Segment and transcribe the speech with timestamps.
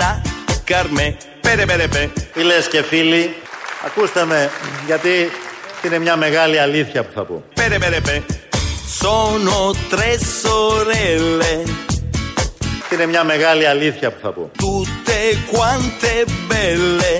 [0.00, 0.22] Νανά,
[0.64, 2.10] καρμέ, πέρε πέρε πέ.
[2.32, 3.34] Φίλες και φίλοι,
[3.86, 4.50] ακούστε με,
[4.86, 5.30] γιατί
[5.84, 7.44] είναι μια μεγάλη αλήθεια που θα πω.
[7.54, 8.22] Πέρε πέρε πέ.
[9.00, 9.60] Sono
[9.92, 11.70] tre sorelle,
[12.92, 14.50] Είναι μια μεγάλη αλήθεια που θα πω.
[14.58, 15.20] tutte
[15.52, 16.14] quante
[16.48, 17.14] belle,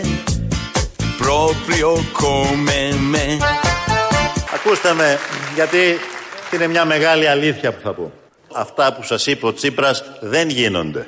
[1.22, 1.90] proprio
[2.20, 2.82] come
[3.14, 3.44] me.
[4.54, 5.18] Ακούστε με,
[5.54, 5.98] γιατί
[6.54, 8.12] είναι μια μεγάλη αλήθεια που θα πω.
[8.54, 11.06] Αυτά που σας είπε ο Τσίπρας δεν γίνονται.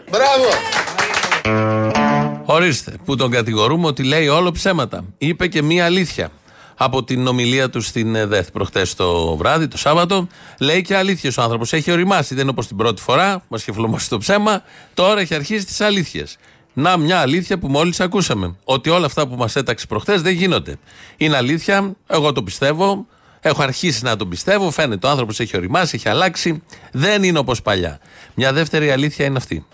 [2.45, 5.05] Ορίστε, που τον κατηγορούμε ότι λέει όλο ψέματα.
[5.19, 6.31] Είπε και μία αλήθεια.
[6.77, 10.27] Από την ομιλία του στην ΕΔΕΘ προχτές το βράδυ, το Σάββατο,
[10.61, 11.73] λέει και αλήθειε ο άνθρωπος.
[11.73, 12.35] Έχει οριμάσει.
[12.35, 14.63] Δεν είναι όπως την πρώτη φορά, μας είχε φλωμώσει το ψέμα.
[14.95, 16.37] Τώρα έχει αρχίσει τις αλήθειες.
[16.73, 18.57] Να, μια αλήθεια που μόλις ακούσαμε.
[18.65, 20.77] Ότι όλα αυτά που μας έταξε προχτές δεν γίνονται.
[21.17, 23.07] Είναι αλήθεια, εγώ το πιστεύω.
[23.41, 24.71] Έχω αρχίσει να το πιστεύω.
[24.71, 26.63] Φαίνεται ο άνθρωπος έχει οριμάσει, έχει αλλάξει.
[26.93, 27.99] Δεν είναι όπως παλιά.
[28.35, 29.67] Μια δεύτερη αλήθεια είναι αυτή.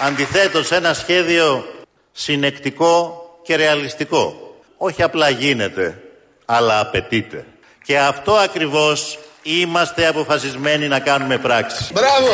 [0.00, 1.64] Αντιθέτως ένα σχέδιο
[2.12, 4.54] συνεκτικό και ρεαλιστικό.
[4.76, 6.02] Όχι απλά γίνεται,
[6.44, 7.46] αλλά απαιτείται.
[7.84, 11.92] Και αυτό ακριβώς είμαστε αποφασισμένοι να κάνουμε πράξη.
[11.92, 12.30] Μπράβο!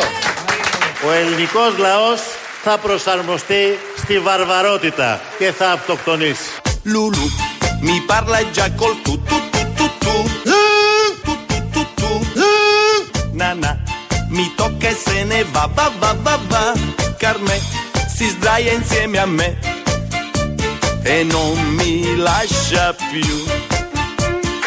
[1.07, 2.21] Ο ελληνικός λαός
[2.63, 6.49] θα προσαρμοστεί στη βαρβαρότητα και θα αυτοκτονήσει.
[6.93, 7.25] Lulu,
[7.81, 10.13] mi parla già col tu tu tu tu tu.
[11.25, 12.09] Tu tu tu tu.
[13.33, 13.74] Nana,
[14.37, 16.63] mi tocca e se ne va, va va va va.
[17.23, 17.55] Carme
[18.15, 19.49] si sdraia insieme a me
[21.13, 21.93] e non mi
[22.27, 23.35] lascia più.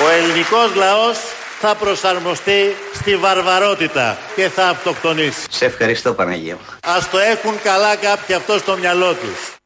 [0.04, 1.18] Ο ελληνικός λαός
[1.60, 2.60] θα προσαρμοστεί
[2.94, 5.46] στη βαρβαρότητα και θα αυτοκτονήσει.
[5.50, 6.60] Σε ευχαριστώ Παναγία μου.
[6.96, 9.56] Ας το έχουν καλά κάποιοι αυτό στο μυαλό τους.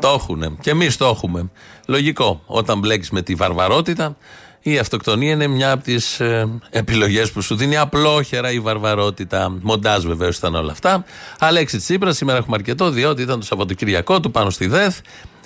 [0.00, 0.58] Το έχουν.
[0.60, 1.50] Και εμείς το έχουμε.
[1.86, 2.42] Λογικό.
[2.46, 4.16] Όταν μπλέκεις με τη βαρβαρότητα,
[4.70, 9.56] η αυτοκτονία είναι μια από τις ε, επιλογές που σου δίνει απλόχερα η βαρβαρότητα.
[9.60, 11.04] Μοντάζ βεβαίως ήταν όλα αυτά.
[11.38, 14.96] Αλέξη Τσίπρας, σήμερα έχουμε αρκετό, διότι ήταν το Σαββατοκυριακό του πάνω στη ΔΕΘ.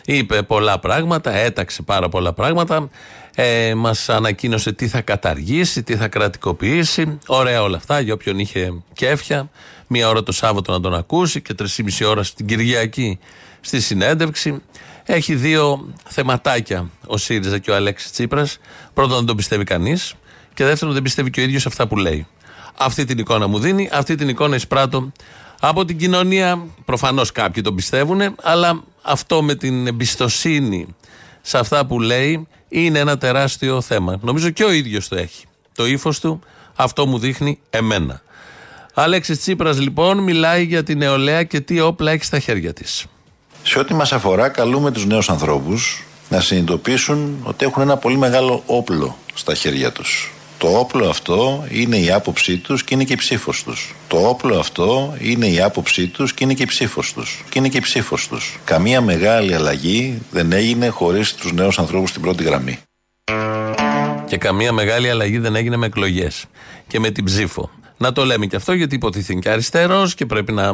[0.05, 2.89] Είπε πολλά πράγματα, έταξε πάρα πολλά πράγματα.
[3.35, 7.19] Ε, Μας ανακοίνωσε τι θα καταργήσει, τι θα κρατικοποιήσει.
[7.27, 9.51] Ωραία όλα αυτά για όποιον είχε κέφια.
[9.87, 13.19] Μία ώρα το Σάββατο να τον ακούσει και τρεις ώρα στην Κυριακή
[13.61, 14.63] στη συνέντευξη.
[15.05, 18.59] Έχει δύο θεματάκια ο ΣΥΡΙΖΑ και ο Αλέξης Τσίπρας.
[18.95, 20.15] Πρώτον, δεν τον πιστεύει κανείς.
[20.55, 22.27] Και δεύτερον, δεν πιστεύει και ο ίδιος αυτά που λέει.
[22.79, 25.13] Αυτή την εικόνα μου δίνει, αυτή την εικόνα εισπράττω
[25.61, 26.67] από την κοινωνία.
[26.85, 30.97] Προφανώς κάποιοι τον πιστεύουν, αλλά αυτό με την εμπιστοσύνη
[31.43, 34.19] σε αυτά που λέει είναι ένα τεράστιο θέμα.
[34.23, 35.45] Νομίζω και ο ίδιος το έχει.
[35.75, 36.41] Το ύφος του
[36.77, 38.23] αυτό μου δείχνει εμένα.
[38.95, 43.07] Αλέξης Τσίπρας λοιπόν μιλάει για την νεολαία και τι όπλα έχει στα χέρια της.
[43.63, 48.63] Σε ό,τι μας αφορά, καλούμε τους νέους ανθρώπους να συνειδητοποιήσουν ότι έχουν ένα πολύ μεγάλο
[48.67, 50.33] όπλο στα χέρια τους.
[50.59, 53.95] Το όπλο αυτό είναι η άποψή τους και είναι και η ψήφος τους.
[54.09, 57.45] Το όπλο αυτό είναι η άποψή τους και είναι και η ψήφος τους.
[57.49, 58.59] Και είναι και η ψήφος τους.
[58.65, 62.79] Καμία μεγάλη αλλαγή δεν έγινε χωρίς τους νέους ανθρώπους στην πρώτη γραμμή.
[64.27, 66.45] Και καμία μεγάλη αλλαγή δεν έγινε με εκλογές
[66.89, 67.71] και με την ψήφο.
[67.97, 70.73] Να το λέμε και αυτό γιατί υποτίθεται και αριστερός και πρέπει να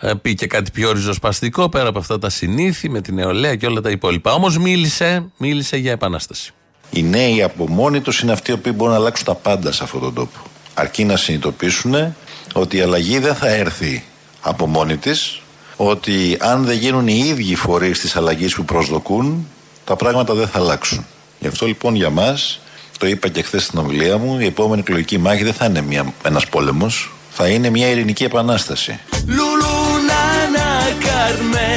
[0.00, 3.66] ε, πει και κάτι πιο ριζοσπαστικό πέρα από αυτά τα συνήθη με την νεολαία και
[3.66, 4.32] όλα τα υπόλοιπα.
[4.32, 6.52] Όμως μίλησε, μίλησε για επανάσταση.
[6.90, 9.84] Οι νέοι από μόνοι τους είναι αυτοί οι οποίοι μπορούν να αλλάξουν τα πάντα σε
[9.84, 10.38] αυτόν τον τόπο.
[10.74, 12.14] Αρκεί να συνειδητοποιήσουν
[12.52, 14.04] ότι η αλλαγή δεν θα έρθει
[14.40, 15.40] από μόνη της,
[15.76, 19.46] ότι αν δεν γίνουν οι ίδιοι φορείς της αλλαγής που προσδοκούν,
[19.84, 21.06] τα πράγματα δεν θα αλλάξουν.
[21.38, 22.60] Γι' αυτό λοιπόν για μας,
[22.98, 26.46] το είπα και χθες στην ομιλία μου, η επόμενη εκλογική μάχη δεν θα είναι ένας
[26.46, 28.98] πόλεμος, θα είναι μια ειρηνική επανάσταση.
[29.28, 29.76] Lulu,
[30.10, 30.70] nana,
[31.06, 31.70] carme.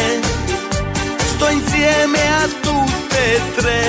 [1.32, 3.82] Sto insieme a tutte e tre.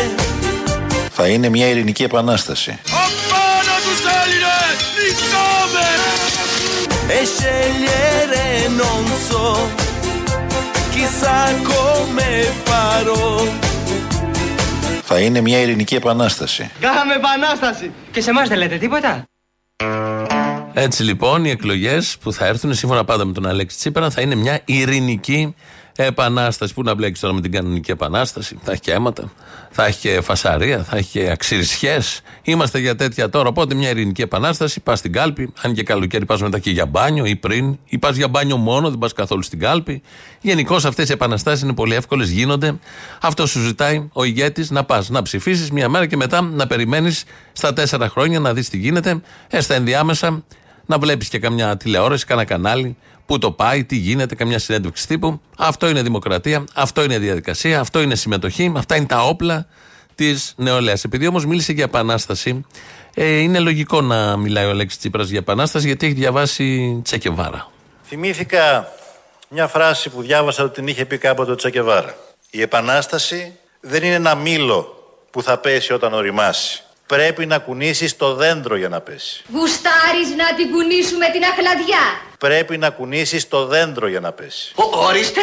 [1.10, 2.78] Θα είναι μια ειρηνική επανάσταση.
[2.86, 4.50] Appana tu Seline,
[7.18, 9.46] E scegliere non so,
[10.92, 11.38] chissà
[11.70, 12.30] come
[12.64, 13.69] farò.
[15.12, 16.70] Θα είναι μια ειρηνική επανάσταση.
[16.80, 17.92] Κάναμε επανάσταση.
[18.10, 19.24] Και σε εμάς δεν λέτε τίποτα.
[20.74, 24.34] Έτσι λοιπόν οι εκλογές που θα έρθουν σύμφωνα πάντα με τον Αλέξη Τσίπρα θα είναι
[24.34, 25.54] μια ειρηνική επανάσταση.
[26.74, 28.58] Πού να μπλέξεις τώρα με την κανονική επανάσταση.
[28.62, 29.32] Θα έχει και αίματα,
[29.70, 32.20] θα έχει και φασαρία, θα έχει και αξιρισιές.
[32.42, 33.48] Είμαστε για τέτοια τώρα.
[33.48, 34.80] Οπότε μια ειρηνική επανάσταση.
[34.80, 35.52] Πας στην κάλπη.
[35.62, 37.78] Αν και καλοκαίρι πας μετά και για μπάνιο ή πριν.
[37.84, 40.02] Ή πας για μπάνιο μόνο, δεν πας καθόλου στην κάλπη.
[40.40, 42.78] Γενικώ αυτές οι επαναστάσεις είναι πολύ εύκολες, γίνονται.
[43.20, 47.24] Αυτό σου ζητάει ο ηγέτης να πας να ψηφίσεις μια μέρα και μετά να περιμένεις
[47.52, 49.20] στα τέσσερα χρόνια να δεις τι γίνεται.
[49.48, 50.44] Ε, στα ενδιάμεσα
[50.86, 52.96] να βλέπεις και καμιά τηλεόραση, κανένα κανάλι,
[53.30, 55.40] πού το πάει, τι γίνεται, καμιά συνέντευξη τύπου.
[55.58, 59.66] Αυτό είναι δημοκρατία, αυτό είναι διαδικασία, αυτό είναι συμμετοχή, αυτά είναι τα όπλα
[60.14, 61.04] της νεολαίας.
[61.04, 62.66] Επειδή όμως μίλησε για επανάσταση,
[63.14, 67.70] ε, είναι λογικό να μιλάει ο Αλέξης Τσίπρας για επανάσταση, γιατί έχει διαβάσει Τσεκεβάρα.
[68.04, 68.92] Θυμήθηκα
[69.48, 72.16] Μια φράση που διάβασα ότι την είχε πει κάποτε ο Τσακεβάρα.
[72.50, 76.82] Η επανάσταση δεν είναι ένα μήλο που θα πέσει όταν οριμάσει.
[77.06, 79.44] Πρέπει να κουνήσεις το δέντρο για να πέσει.
[79.52, 82.28] Γουστάρεις να την κουνήσουμε την αχλαδιά.
[82.46, 84.72] Πρέπει να κουνήσεις το δέντρο για να πέσει.
[84.74, 85.40] Ο, ορίστε.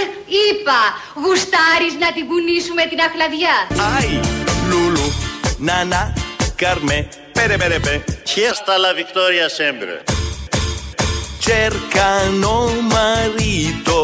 [0.50, 0.80] Είπα,
[1.16, 3.56] γουστάρεις να την κουνήσουμε την αχλαδιά.
[3.98, 4.10] Ay,
[4.70, 5.08] Lulu,
[5.68, 6.02] Nana,
[6.62, 6.98] Carme,
[7.36, 8.04] pere pere pe.
[8.32, 9.94] Χέστα la Victoria sempre.
[11.48, 12.56] Cercano
[12.96, 13.98] marito,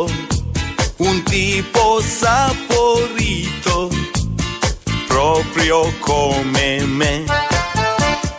[1.08, 1.84] un tipo
[2.22, 3.76] saporito,
[5.14, 6.70] proprio come
[7.00, 7.14] me.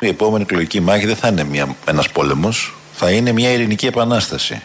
[0.01, 4.63] Η επόμενη εκλογική μάχη δεν θα είναι μια, ένας πόλεμος, θα είναι μια ειρηνική επανάσταση.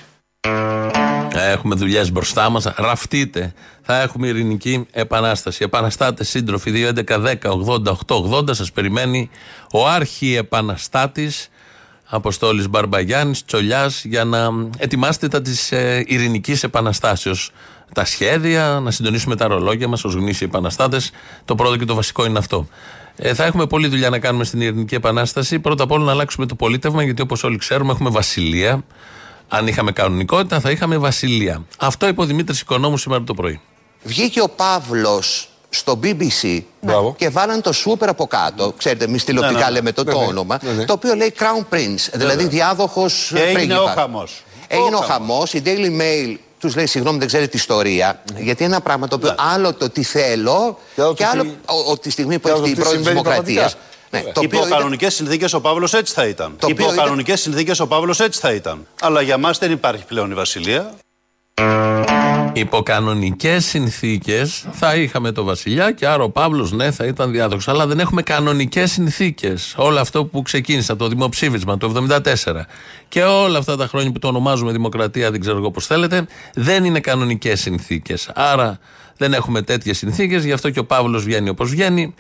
[1.33, 2.63] Έχουμε δουλειές μπροστά μας.
[2.75, 3.53] Ραφτείτε.
[3.81, 5.63] Θα έχουμε ειρηνική επανάσταση.
[5.63, 8.55] Επαναστάτε σύντροφοι 2.11.10.80.880.
[8.55, 9.29] Σας περιμένει
[9.71, 11.31] ο άρχη επαναστάτη
[12.05, 17.51] Αποστόλης Μπαρμπαγιάννης Τσολιάς για να ετοιμάσετε τα της ε, ειρηνικής επαναστάσεως.
[17.93, 21.11] Τα σχέδια, να συντονίσουμε τα ρολόγια μας ως γνήσιοι επαναστάτες.
[21.45, 22.67] Το πρώτο και το βασικό είναι αυτό.
[23.21, 25.60] Ε, θα έχουμε πολλή δουλειά να κάνουμε στην ειρηνική επανάσταση.
[25.60, 28.83] Πρώτα απ' όλα να αλλάξουμε το πολίτευμα, γιατί όπως όλοι ξέρουμε, έχουμε βασιλεία.
[29.48, 31.66] Αν είχαμε κανονικότητα, θα είχαμε βασιλεία.
[31.80, 33.60] Αυτό είπε ο Δημήτρης Οικονόμου σήμερα το πρωί.
[34.04, 36.62] Βγήκε ο Παύλος στο BBC
[37.16, 38.74] και βάλαν το σούπερ από κάτω.
[38.77, 39.72] Ξέρετε, εμεί τηλεοπτικά Ναι, ναι.
[39.72, 40.25] λέμε το, το Ναι, ναι.
[40.25, 40.60] όνομα.
[40.62, 40.86] Ναι, ναι.
[40.86, 44.44] Το οποίο λέει Crown Prince, δηλαδή διάδοχος Και έγινε ο χαμός.
[44.68, 45.54] Έγινε ο Ο χαμός.
[45.54, 48.21] Η Daily Mail τους λέει συγγνώμη, δεν ξέρει την ιστορία.
[48.38, 51.44] Γιατί είναι ένα πράγμα το οποίο άλλο το τι θέλω Και άλλο και το άλλο
[51.44, 53.75] τι- ο- ο- τη στιγμή που και άλλο έχει η το τι πρώτη συμβαίνει δημοκρατίας.
[53.75, 53.88] πραγματικά.
[54.11, 56.56] Ναι, το Υπό οποίο ήταν- κανονικέ συνθήκες ο Παύλος έτσι θα ήταν.
[56.59, 58.88] Το Υπό οποίο ήταν- κανονικέ συνθήκες ο Παύλος έτσι θα ήταν.
[59.01, 60.94] Αλλά για μας δεν υπάρχει πλέον η Βασιλεία.
[62.53, 67.71] Υπό κανονικές συνθήκες θα είχαμε το Βασιλιά και άρα ο Παύλος ναι θα ήταν διάδοχο.
[67.71, 69.73] Αλλά δεν έχουμε κανονικές συνθήκες.
[69.77, 72.07] Όλο αυτό που ξεκίνησε από το δημοψήφισμα του
[72.45, 72.61] 1974
[73.07, 76.83] και όλα αυτά τα χρόνια που το ονομάζουμε Δημοκρατία, δεν ξέρω εγώ πώς θέλετε, δεν
[76.83, 78.29] είναι κανονικές συνθήκες.
[78.33, 78.79] Άρα
[79.17, 82.13] δεν έχουμε τέτοιες συνθήκες, γι' αυτό και ο Παύλος βγαίνει όπως βγαίνει.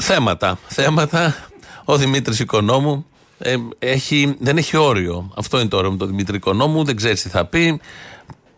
[0.00, 0.58] Θέματα.
[0.66, 1.36] Θέματα.
[1.84, 3.06] Ο Δημήτρης Οικονόμου
[3.38, 5.32] ε, έχει, δεν έχει όριο.
[5.36, 6.84] Αυτό είναι το όριο με τον Δημήτρη Οικονόμου.
[6.84, 7.80] Δεν ξέρει τι θα πει.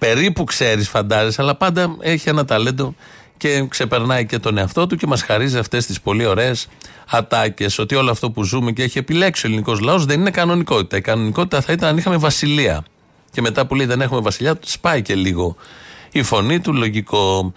[0.01, 2.95] Περίπου ξέρεις, φαντάζεσαι, αλλά πάντα έχει ένα ταλέντο
[3.37, 6.69] και ξεπερνάει και τον εαυτό του και μας χαρίζει αυτές τις πολύ ωραίες
[7.11, 7.79] ατάκες.
[7.79, 10.97] Ότι όλο αυτό που ζούμε και έχει επιλέξει ο ελληνικός λαός δεν είναι κανονικότητα.
[10.97, 12.85] Η κανονικότητα θα ήταν αν είχαμε βασιλεία.
[13.31, 15.57] Και μετά που λέει δεν έχουμε βασιλιά, σπάει και λίγο
[16.13, 17.53] η φωνή του, λογικό.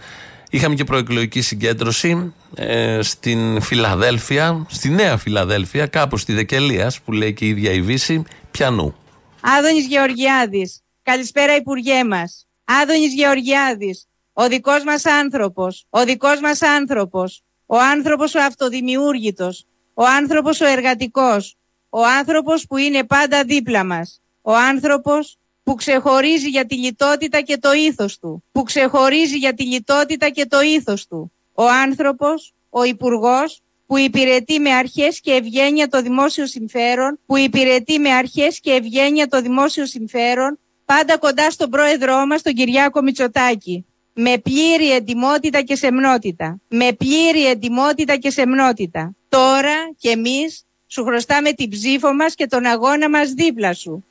[0.50, 7.32] Είχαμε και προεκλογική συγκέντρωση ε, στην Φιλαδέλφια, στη Νέα Φιλαδέλφια, κάπου στη Δεκελίας, που λέει
[7.32, 8.94] και η ίδια η Βύση, πιανού.
[9.40, 10.83] Άδωνης Γεωργιάδης.
[11.04, 12.46] Καλησπέρα Υπουργέ μας.
[12.64, 14.06] Άδωνης Γεωργιάδης.
[14.32, 15.86] Ο δικός μας άνθρωπος.
[15.90, 17.42] Ο δικός μας άνθρωπος.
[17.66, 19.66] Ο άνθρωπος ο αυτοδημιούργητος.
[19.94, 21.56] Ο άνθρωπος ο εργατικός.
[21.88, 24.20] Ο άνθρωπος που είναι πάντα δίπλα μας.
[24.42, 28.44] Ο άνθρωπος που ξεχωρίζει για τη λιτότητα και το ήθος του.
[28.52, 31.32] Που ξεχωρίζει για τη λιτότητα και το ήθος του.
[31.54, 37.98] Ο άνθρωπος, ο υπουργός, που υπηρετεί με αρχές και ευγένεια το δημόσιο συμφέρον, που υπηρετεί
[37.98, 43.86] με αρχές και ευγένεια το δημόσιο συμφέρον, πάντα κοντά στον πρόεδρό μας, τον Κυριάκο Μητσοτάκη.
[44.12, 46.60] Με πλήρη εντιμότητα και σεμνότητα.
[46.68, 49.14] Με πλήρη εντιμότητα και σεμνότητα.
[49.28, 54.04] Τώρα κι εμείς σου χρωστάμε την ψήφο μας και τον αγώνα μας δίπλα σου.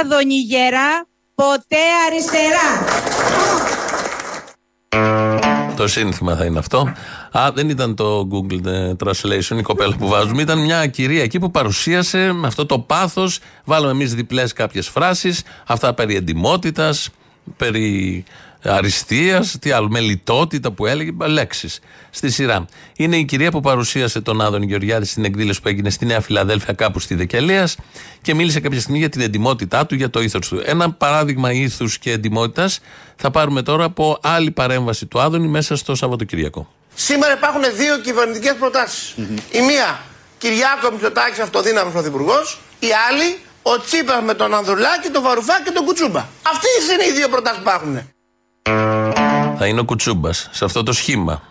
[0.00, 2.84] Άδωνη γερά, ποτέ αριστερά.
[5.76, 6.92] Το σύνθημα θα είναι αυτό.
[7.38, 10.42] Α, δεν ήταν το Google ε, Translation, η κοπέλα που βάζουμε.
[10.42, 13.38] Ήταν μια κυρία εκεί που παρουσίασε με αυτό το πάθος.
[13.64, 15.42] Βάλαμε εμείς διπλές κάποιες φράσεις.
[15.66, 17.08] Αυτά περί εντυμότητας,
[17.56, 18.24] περί
[18.62, 22.66] αριστείας, τι άλλο, με λιτότητα που έλεγε, λέξεις στη σειρά.
[22.96, 26.72] Είναι η κυρία που παρουσίασε τον Άδων Γεωργιάδη στην εκδήλωση που έγινε στη Νέα Φιλαδέλφια,
[26.72, 27.68] κάπου στη Δεκελία
[28.22, 30.62] και μίλησε κάποια στιγμή για την εντυμότητά του, για το ήθος του.
[30.64, 32.80] Ένα παράδειγμα ήθους και εντυμότητας
[33.16, 36.68] θα πάρουμε τώρα από άλλη παρέμβαση του Άδωνη μέσα στο Σαββατοκύριακο.
[36.98, 39.14] Σήμερα υπάρχουν δύο κυβερνητικές προτάσεις.
[39.50, 40.00] Η μία,
[40.38, 42.58] Κυριάκο Μητσοτάκης αυτοδύναμος πρωθυπουργός.
[42.78, 46.26] Η άλλη, ο Τσίπρας με τον Ανδρουλάκη, τον Βαρουφάκη και τον Κουτσούμπα.
[46.42, 48.12] Αυτέ είναι οι δύο προτάσεις που υπάρχουν.
[49.58, 51.42] Θα είναι ο Κουτσούμπας σε αυτό το σχήμα.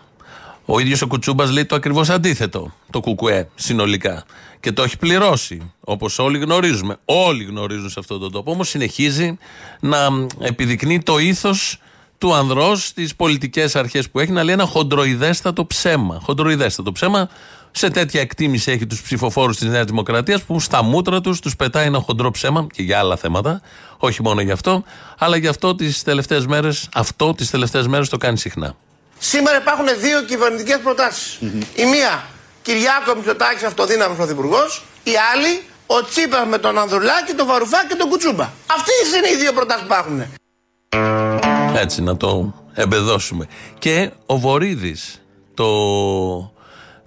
[0.64, 2.74] Ο ίδιος ο Κουτσούμπας λέει το ακριβώς αντίθετο.
[2.90, 4.24] Το κουκουέ συνολικά.
[4.60, 5.72] Και το έχει πληρώσει.
[5.80, 6.96] Όπως όλοι γνωρίζουμε.
[7.04, 8.50] Όλοι γνωρίζουν σε αυτόν τον τόπο.
[8.50, 9.38] Όμως συνεχίζει
[9.80, 9.98] να
[10.40, 11.78] επιδεικνύει το ήθος
[12.18, 16.20] του ανδρός στις πολιτικές αρχές που έχει να λέει ένα χοντροειδέστατο ψέμα.
[16.22, 17.28] Χοντροειδέστατο ψέμα.
[17.70, 21.86] Σε τέτοια εκτίμηση έχει τους ψηφοφόρους της Νέας Δημοκρατίας που στα μούτρα τους τους πετάει
[21.86, 23.60] ένα χοντρό ψέμα και για άλλα θέματα.
[23.98, 24.84] Όχι μόνο γι' αυτό,
[25.18, 28.76] αλλά γι' αυτό τις τελευταίες μέρες, αυτό τις τελευταίες μέρες το κάνει συχνά.
[29.18, 31.38] Σήμερα υπάρχουν δύο κυβερνητικές προτάσεις.
[31.74, 32.24] Η μία,
[32.62, 34.84] Κυριάκο Μητσοτάκης αυτοδύναμος πρωθυπουργός.
[35.02, 38.50] Η άλλη, ο Τσίπρα με τον Ανδρουλάκη, τον Βαρουφάκη και τον Κουτσούμπα.
[38.66, 41.55] Αυτές είναι οι δύο προτάσεις που υπάρχουν.
[41.80, 43.46] Έτσι, να το εμπεδώσουμε.
[43.78, 45.22] Και ο Βορύδης
[45.54, 45.66] το,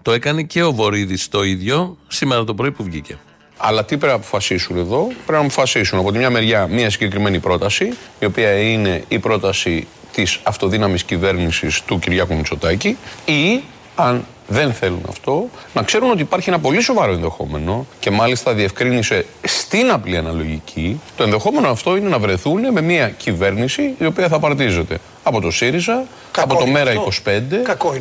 [0.02, 3.18] το έκανε και ο Βορύδης το ίδιο σήμερα το πρωί που βγήκε.
[3.58, 7.40] Αλλά τι πρέπει να αποφασίσουν εδώ, πρέπει να αποφασίσουν από τη μια μεριά μια συγκεκριμένη
[7.40, 13.64] πρόταση, η οποία είναι η πρόταση της αυτοδύναμης κυβέρνησης του Κυριάκου Μητσοτάκη, ή
[13.96, 19.26] αν δεν θέλουν αυτό, να ξέρουν ότι υπάρχει ένα πολύ σοβαρό ενδεχόμενο και μάλιστα διευκρίνησε
[19.44, 21.02] στην απλή αναλογική.
[21.16, 25.52] Το ενδεχόμενο αυτό είναι να βρεθούν με μια κυβέρνηση η οποία θα παρτίζεται από το
[25.52, 26.04] ΣΥΡΙΖΑ,
[26.38, 26.98] από το ΜΕΡΑ 25,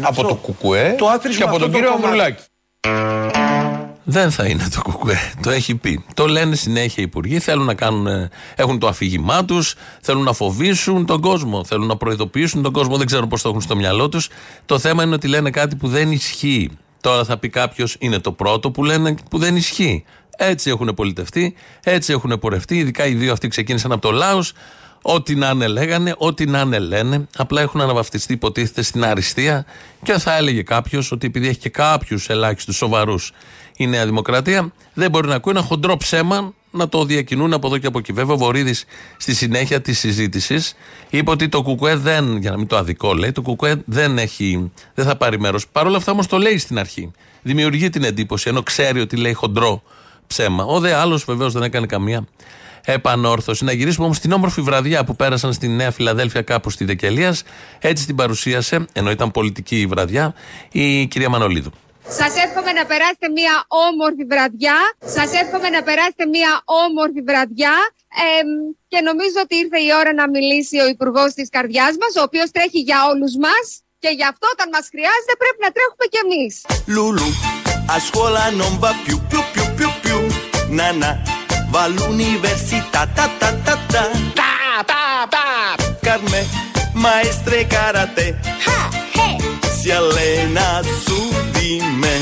[0.01, 0.95] από το ΚΚΕ
[1.37, 2.43] και από τον κύριο Ανδρουλάκη.
[4.11, 5.33] Δεν θα είναι το κουκουέ.
[5.43, 6.05] Το έχει πει.
[6.15, 7.39] Το λένε συνέχεια οι υπουργοί.
[7.39, 11.97] Θέλουν να κάνουν, ε, έχουν το αφήγημά τους, θέλουν να φοβήσουν τον κόσμο, θέλουν να
[11.97, 12.97] προειδοποιήσουν τον κόσμο.
[12.97, 14.29] Δεν ξέρω πώς το έχουν στο μυαλό τους.
[14.67, 16.71] Το θέμα είναι ότι λένε κάτι που δεν ισχύει.
[17.01, 20.05] Τώρα θα πει κάποιος, είναι το πρώτο που λένε που δεν ισχύει.
[20.37, 22.77] Έτσι έχουν πολιτευτεί, έτσι έχουν πορευτεί.
[22.77, 24.41] Ειδικά οι δύο αυτοί ξεκίνησαν από το λαό.
[25.03, 27.27] Ό,τι να είναι λέγανε, ό,τι να είναι λένε.
[27.37, 29.65] Απλά έχουν αναβαφτιστεί, υποτίθεται, στην αριστεία.
[30.03, 33.33] Και θα έλεγε κάποιος ότι επειδή έχει και κάποιους ελάχιστους σοβαρούς
[33.77, 37.79] η Νέα Δημοκρατία, δεν μπορεί να ακούει ένα χοντρό ψέμα να το διακινούν από εδώ
[37.79, 38.13] και από εκεί.
[38.13, 38.85] Βέβαια, ο Βορύδης
[39.17, 40.75] στη συνέχεια της συζήτησης
[41.11, 44.73] είπε ότι το Κουκουέ δεν, για να μην το αδικό λέει, το Κουκουέ δεν, έχει,
[44.95, 45.69] δεν θα πάρει μέρος.
[45.69, 47.11] Παρ' όλα αυτά όμως το λέει στην αρχή.
[47.43, 49.83] Δημιουργεί την εντύπωση, ενώ ξέρει ότι λέει χοντρό
[50.27, 50.65] ψέμα.
[50.65, 52.27] Ο δε άλλος βεβαίως δεν έκανε καμία
[52.93, 53.65] επανόρθωση.
[53.65, 57.43] Να γυρίσουμε όμως στην όμορφη βραδιά που πέρασαν στη Νέα Φιλαδέλφια κάπου στη Δεκελίας.
[57.79, 60.35] Έτσι την παρουσίασε, ενώ ήταν πολιτική η βραδιά,
[60.73, 61.71] η κυρία Μανολίδου.
[62.09, 63.55] Σας εύχομαι να περάσετε μια
[63.89, 64.79] όμορφη βραδιά.
[65.17, 66.53] Σας εύχομαι να περάσετε μια
[66.87, 67.75] όμορφη βραδιά.
[68.93, 72.49] και νομίζω ότι ήρθε η ώρα να μιλήσει ο Υπουργός της καρδιάς μας, ο οποίος
[72.55, 73.65] τρέχει για όλους μας.
[74.03, 76.53] Και γι' αυτό όταν μας χρειάζεται πρέπει να τρέχουμε κι εμείς.
[76.97, 77.29] Λουλου,
[77.95, 80.19] a scuola non va più, più, più, più, più.
[81.69, 84.11] Nana, va all'università, ta, ta, ta, ta.
[84.35, 85.77] Ta, ta, ta.
[86.01, 86.47] Carme,
[86.95, 88.39] maestre karate.
[88.67, 89.37] Ha, he.
[89.79, 91.19] Si allena su
[91.53, 92.17] di me.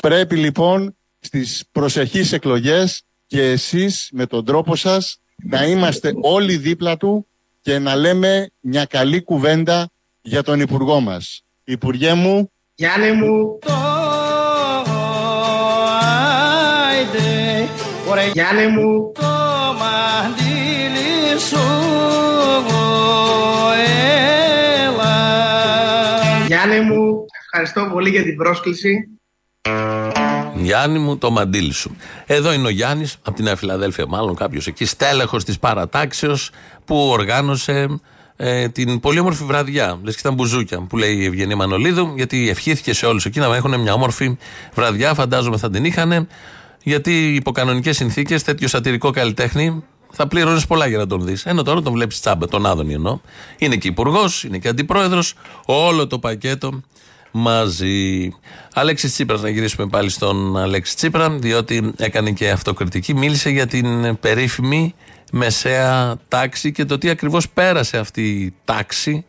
[0.00, 6.96] Πρέπει λοιπόν στις προσεχείς εκλογές και εσείς με τον τρόπο σας να είμαστε όλοι δίπλα
[6.96, 7.26] του
[7.60, 9.90] και να λέμε μια καλή κουβέντα
[10.20, 11.44] για τον Υπουργό μας.
[11.64, 13.58] Υπουργέ μου, Γιάννη μου,
[18.32, 19.12] Γιάννη μου,
[26.46, 29.08] Γιάννη μου, ευχαριστώ πολύ για την πρόσκληση.
[30.54, 31.96] Γιάννη μου, το μαντίλι σου.
[32.26, 36.50] Εδώ είναι ο Γιάννης, από την Νέα Φιλαδέλφια, μάλλον κάποιος εκεί, στέλεχος της παρατάξεως
[36.84, 38.00] που οργάνωσε
[38.36, 39.98] ε, την πολύ όμορφη βραδιά.
[40.02, 43.56] Λες και ήταν μπουζούκια που λέει η Ευγενή Μανολίδου, γιατί ευχήθηκε σε όλους εκεί να
[43.56, 44.36] έχουν μια όμορφη
[44.74, 45.14] βραδιά.
[45.14, 46.28] Φαντάζομαι θα την είχαν,
[46.84, 51.46] γιατί υπό κανονικές συνθήκες τέτοιο σατυρικό καλλιτέχνη θα πλήρωνε πολλά για να τον δεις.
[51.46, 53.20] Ενώ τώρα τον βλέπεις τσάμπα, τον Άδωνη εννοώ.
[53.58, 55.34] Είναι και υπουργός, είναι και αντιπρόεδρος.
[55.64, 56.80] Όλο το πακέτο
[57.30, 58.32] μαζί.
[58.74, 63.14] Αλέξης Τσίπρας, να γυρίσουμε πάλι στον Αλέξη Τσίπρα, διότι έκανε και αυτοκριτική.
[63.14, 64.94] Μίλησε για την περίφημη
[65.32, 69.24] μεσαία τάξη και το τι ακριβώς πέρασε αυτή η τάξη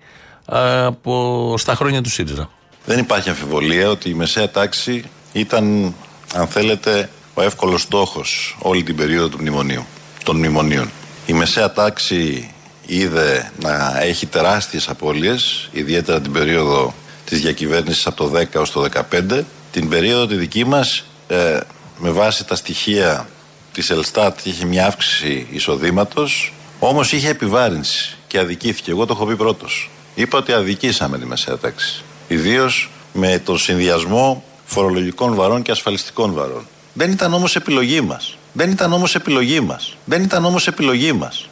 [0.46, 2.50] από, στα χρόνια του ΣΥΡΙΖΑ.
[2.86, 5.94] Δεν υπάρχει αμφιβολία ότι η μεσαία τάξη ήταν,
[6.34, 9.86] αν θέλετε, ο εύκολος στόχος όλη την περίοδο του μνημονίου,
[10.24, 10.92] των μνημονίων.
[11.26, 12.50] Η μεσαία τάξη
[12.86, 16.94] είδε να έχει τεράστιες απώλειες, ιδιαίτερα την περίοδο
[17.26, 19.46] της διακυβέρνησης από το 10 ως το 15.
[19.72, 21.60] Την περίοδο τη δική μας, ε,
[21.98, 23.28] με βάση τα στοιχεία
[23.72, 28.92] της Ελστάτ, είχε μια αύξηση εισοδήματος, όμως είχε επιβάρυνση και αδικήθηκε.
[28.92, 29.90] Εγώ το έχω πει πρώτος.
[30.16, 32.04] Είπα ότι αδικήσαμε τη μεσαία τάξη.
[32.28, 36.68] Ιδίως με τον συνδυασμό φορολογικών βαρών και ασφαλιστικών βαρών.
[36.98, 38.38] Δεν ήταν όμως επιλογή μας.
[38.54, 39.96] Δεν ήταν όμως επιλογή μας.
[40.06, 41.48] Δεν ήταν όμως επιλογή μας.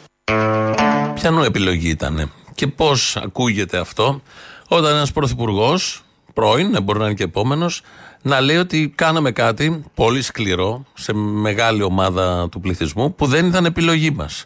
[1.14, 4.20] Ποιανού επιλογή ήταν και πώς ακούγεται αυτό
[4.68, 6.02] όταν ένας πρωθυπουργός,
[6.34, 7.82] πρώην, δεν μπορεί να είναι και επόμενος,
[8.22, 13.64] να λέει ότι κάναμε κάτι πολύ σκληρό σε μεγάλη ομάδα του πληθυσμού που δεν ήταν
[13.64, 14.44] επιλογή μας.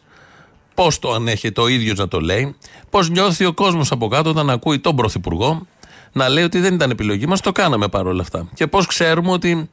[0.74, 2.56] Πώς το ανέχεται ο ίδιος να το λέει,
[2.90, 5.66] πώς νιώθει ο κόσμος από κάτω όταν ακούει τον πρωθυπουργό
[6.12, 8.48] να λέει ότι δεν ήταν επιλογή μας, το κάναμε παρόλα αυτά.
[8.54, 9.68] Και πώς ξέρουμε ότι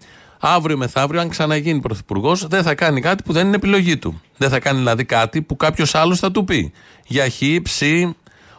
[0.48, 4.22] αύριο μεθαύριο, αν ξαναγίνει πρωθυπουργός, δεν θα κάνει κάτι που δεν είναι επιλογή του.
[4.38, 6.72] Δεν θα κάνει δηλαδή κάτι που κάποιος άλλος θα του πει.
[7.08, 7.82] Για χ, ψ,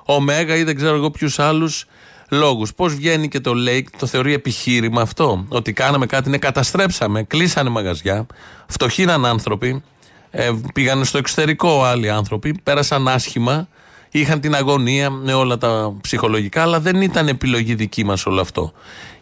[0.05, 1.87] ωμέγα ή δεν ξέρω εγώ ποιους άλλους
[2.31, 2.75] λόγους.
[2.75, 5.45] Πώς βγαίνει και το λέει, το θεωρεί επιχείρημα αυτό.
[5.49, 8.27] Ότι κάναμε κάτι, ναι, καταστρέψαμε, κλείσανε μαγαζιά,
[8.67, 9.83] φτωχήναν άνθρωποι,
[10.31, 13.69] ε, πήγαν στο εξωτερικό άλλοι άνθρωποι, πέρασαν άσχημα,
[14.11, 18.73] είχαν την αγωνία με όλα τα ψυχολογικά, αλλά δεν ήταν επιλογή δική μας όλο αυτό.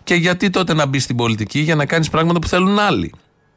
[0.04, 3.12] Και γιατί τότε να μπεις στην πολιτική για να κάνεις πράγματα που θέλουν άλλοι.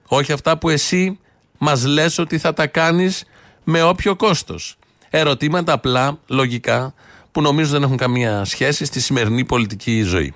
[0.07, 1.19] Όχι αυτά που εσύ
[1.57, 3.23] μας λες ότι θα τα κάνεις
[3.63, 4.77] με όποιο κόστος.
[5.09, 6.93] Ερωτήματα απλά, λογικά,
[7.31, 10.33] που νομίζω δεν έχουν καμία σχέση στη σημερινή πολιτική ζωή.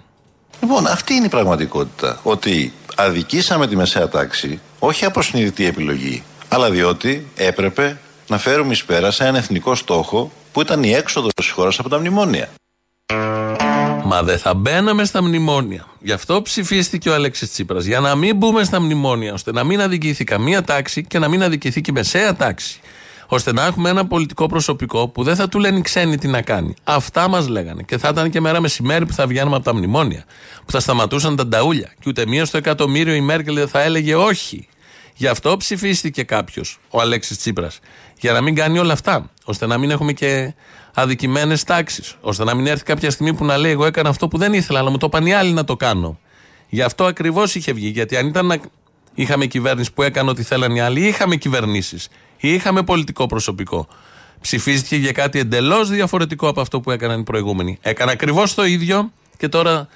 [0.62, 2.20] Λοιπόν, αυτή είναι η πραγματικότητα.
[2.24, 8.86] Ότι αδικήσαμε τη μεσαία τάξη, όχι από συνειδητή επιλογή, αλλά διότι έπρεπε να φέρουμε εις
[8.86, 12.50] πέρα σε έναν εθνικό στόχο που ήταν η έξοδος της χώρας από τα μνημόνια.
[14.06, 15.86] Μα δεν θα μπαίναμε στα μνημόνια.
[16.00, 17.86] Γι' αυτό ψηφίστηκε ο Αλέξης Τσίπρας.
[17.86, 21.44] Για να μην μπούμε στα μνημόνια, ώστε να μην αδικηθεί καμία τάξη και να μην
[21.44, 22.80] αδικηθεί και μεσαία τάξη.
[23.28, 26.42] Ώστε να έχουμε ένα πολιτικό προσωπικό που δεν θα του λένε οι ξένοι τι να
[26.42, 26.74] κάνει.
[26.84, 27.84] Αυτά μας λέγανε.
[27.84, 30.26] Και θα ήταν και μέρα μεσημέρι που θα βγαίνουμε από τα μνημόνια.
[30.66, 31.94] Που θα σταματούσαν τα νταούλια.
[32.00, 34.68] Και ούτε μία στο εκατομμύριο η Μέρκελ δεν θα έλεγε όχι.
[35.16, 37.80] Γι' αυτό ψηφίστηκε κάποιος, ο Αλέξης Τσίπρας.
[38.20, 39.30] Για να μην κάνει όλα αυτά.
[39.44, 40.54] Ώστε να μην έχουμε και
[40.94, 42.16] αδικημένες τάξεις.
[42.22, 44.80] Ώστε να μην έρθει κάποια στιγμή που να λέει: Εγώ έκανα αυτό που δεν ήθελα,
[44.80, 46.20] αλλά μου το είπαν οι άλλοι να το κάνω.
[46.70, 47.88] Γι' αυτό ακριβώς είχε βγει.
[47.88, 48.58] Γιατί αν ήταν να
[49.14, 52.08] είχαμε κυβέρνηση που έκανε ό,τι θέλαν οι άλλοι, είχαμε κυβερνήσεις.
[52.38, 53.88] Είχαμε πολιτικό προσωπικό.
[54.42, 57.78] Ψηφίστηκε για κάτι εντελώς διαφορετικό από αυτό που έκαναν οι προηγούμενοι.
[57.82, 59.88] Έκανε ακριβώς το ίδιο και τώρα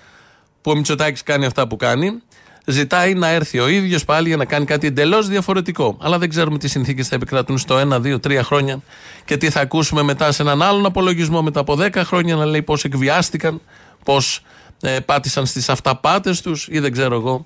[0.62, 2.22] που ο Μητσοτάκης κάνει αυτά που κάνει,
[2.66, 5.98] ζητάει να έρθει ο ίδιος πάλι για να κάνει κάτι εντελώς διαφορετικό.
[6.02, 8.82] Αλλά δεν ξέρουμε τι συνθήκες θα επικρατούν στο 1, 2, 3 χρόνια
[9.26, 12.62] και τι θα ακούσουμε μετά σε έναν άλλον απολογισμό μετά από 10 χρόνια να λέει
[12.62, 13.62] πώς εκβιάστηκαν,
[14.04, 14.42] πώς
[14.82, 17.46] ε, πάτησαν στις αυταπάτες τους ή δεν ξέρω εγώ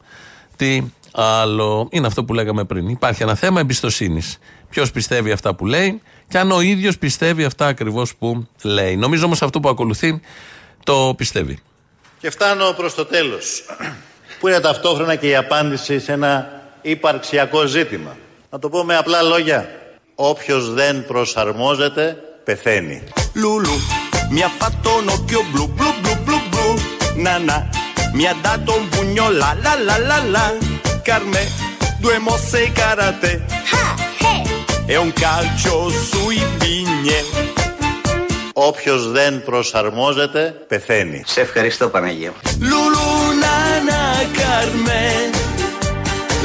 [0.56, 1.88] τι άλλο.
[1.92, 2.90] Είναι αυτό που λέγαμε πριν.
[2.90, 4.38] Υπάρχει ένα θέμα εμπιστοσύνης.
[4.70, 8.96] Ποιος πιστεύει αυτά που λέει και αν ο ίδιος πιστεύει αυτά ακριβώς που λέει.
[8.96, 10.22] Νομίζω όμως αυτό που ακολουθεί
[10.84, 11.60] το πιστεύει.
[12.20, 13.66] Και φτάνω προς το τέλος,
[14.40, 18.18] που είναι ταυτόχρονα και η απάντηση σε ένα υπαρξιακό ζήτημα.
[18.50, 19.70] Να το πω με απλά λόγια.
[20.16, 23.04] Όποιος δεν προσαρμόζεται, πεθαίνει.
[23.34, 23.80] Λούλου,
[24.30, 25.74] μια φατόν ο πιο μπλού,
[27.16, 27.70] Να να,
[28.14, 30.58] μια τάτο που νιώλα, λαλαλαλαλα.
[31.04, 31.48] Καρνέ,
[32.02, 33.46] του εμοσε καράτε.
[33.50, 34.50] Χαχέ,
[34.88, 37.59] εον κάλτσο σου υπνιέ.
[38.62, 41.24] Όποιος δεν προσαρμόζεται, πεθαίνει.
[41.26, 42.34] Σε ευχαριστώ Παναγία.
[42.44, 43.10] Lulu
[43.44, 44.04] Nana
[44.40, 45.06] Carme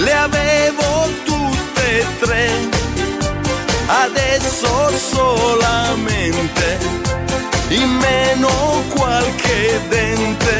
[0.05, 0.90] Le avevo
[1.29, 2.46] tutte e tre
[4.05, 4.72] Adesso
[5.14, 6.66] solamente
[7.79, 8.53] In meno
[8.96, 9.59] qualche
[9.90, 10.59] dente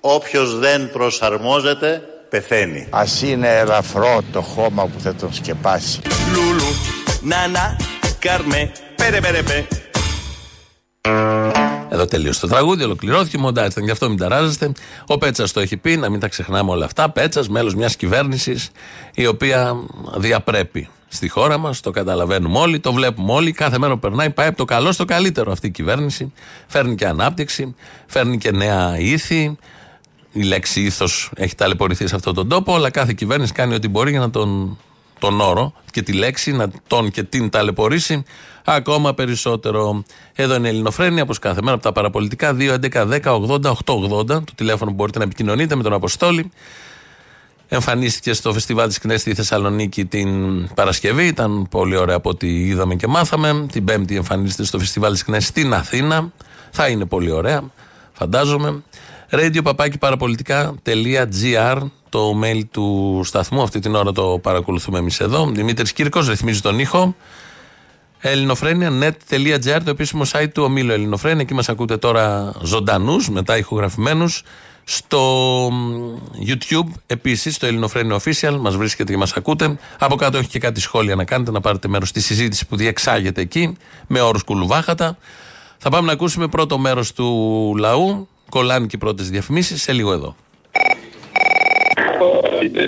[0.00, 2.86] Όποιος δεν προσαρμόζεται, πεθαίνει.
[2.90, 6.00] Ας είναι ελαφρό το χώμα που θα τον σκεπάσει.
[6.06, 6.70] Lulu
[7.30, 7.76] Nana
[8.24, 9.79] Carme Pere pere pe
[11.92, 13.38] Εδώ τελείωσε το τραγούδι, ολοκληρώθηκε.
[13.38, 14.72] Μοντάζ ήταν γι' αυτό μην ταράζεστε.
[15.06, 17.10] Ο Πέτσας το έχει πει, να μην τα ξεχνάμε όλα αυτά.
[17.10, 18.70] Πέτσας, μέλος μιας κυβέρνησης
[19.14, 19.76] η οποία
[20.16, 21.80] διαπρέπει στη χώρα μας.
[21.80, 23.52] Το καταλαβαίνουμε όλοι, το βλέπουμε όλοι.
[23.52, 26.32] Κάθε μέρα που περνάει πάει από το καλό στο καλύτερο αυτή η κυβέρνηση.
[26.66, 27.74] Φέρνει και ανάπτυξη,
[28.06, 29.56] φέρνει και νέα ήθη.
[30.32, 34.10] Η λέξη ήθος έχει ταλαιπωρηθεί σε αυτόν τον τόπο, αλλά κάθε κυβέρνηση κάνει ό,τι μπορεί
[34.10, 34.78] για να τον,
[35.20, 38.24] τον όρο και τη λέξη να τον και την ταλαιπωρήσει
[38.64, 40.02] ακόμα περισσότερο.
[40.34, 42.56] Εδώ είναι η Ελληνοφρένια, όπως κάθε μέρα από τα παραπολιτικά.
[42.58, 44.26] 2, 11, 10, 80, 880.
[44.26, 46.50] Το τηλέφωνο που μπορείτε να επικοινωνείτε με τον Αποστόλη.
[47.68, 50.28] Εμφανίστηκε στο φεστιβάλ της Κνέστη στη Θεσσαλονίκη την
[50.74, 51.26] Παρασκευή.
[51.26, 53.66] Ήταν πολύ ωραία από ό,τι είδαμε και μάθαμε.
[53.72, 56.32] Την Πέμπτη εμφανίστηκε στο φεστιβάλ της Κνέστη στην Αθήνα.
[56.70, 57.62] Θα είναι πολύ ωραία,
[58.12, 58.82] φαντάζομαι.
[59.30, 63.62] Radio παραπολιτικά.gr το mail του σταθμού.
[63.62, 65.46] Αυτή την ώρα το παρακολουθούμε εμείς εδώ.
[65.46, 67.14] Δημήτρης Κύρκος ρυθμίζει τον ήχο.
[68.18, 71.40] ελληνοφρένια.net.gr το επίσημο site του ομίλου Ελληνοφρένια.
[71.40, 74.42] Εκεί μας ακούτε τώρα ζωντανούς, μετά ηχογραφημένους.
[74.84, 75.68] Στο
[76.46, 79.78] YouTube επίσης, στο Ελληνοφρένιο Official, μας βρίσκεται και μας ακούτε.
[79.98, 83.40] Από κάτω έχει και κάτι σχόλια να κάνετε, να πάρετε μέρος στη συζήτηση που διεξάγεται
[83.40, 85.16] εκεί, με όρους κουλουβάχατα.
[85.78, 87.26] Θα πάμε να ακούσουμε πρώτο μέρος του
[87.78, 88.28] λαού.
[88.50, 90.36] Κολλάνε και οι πρώτες διαφημίσεις σε λίγο εδώ.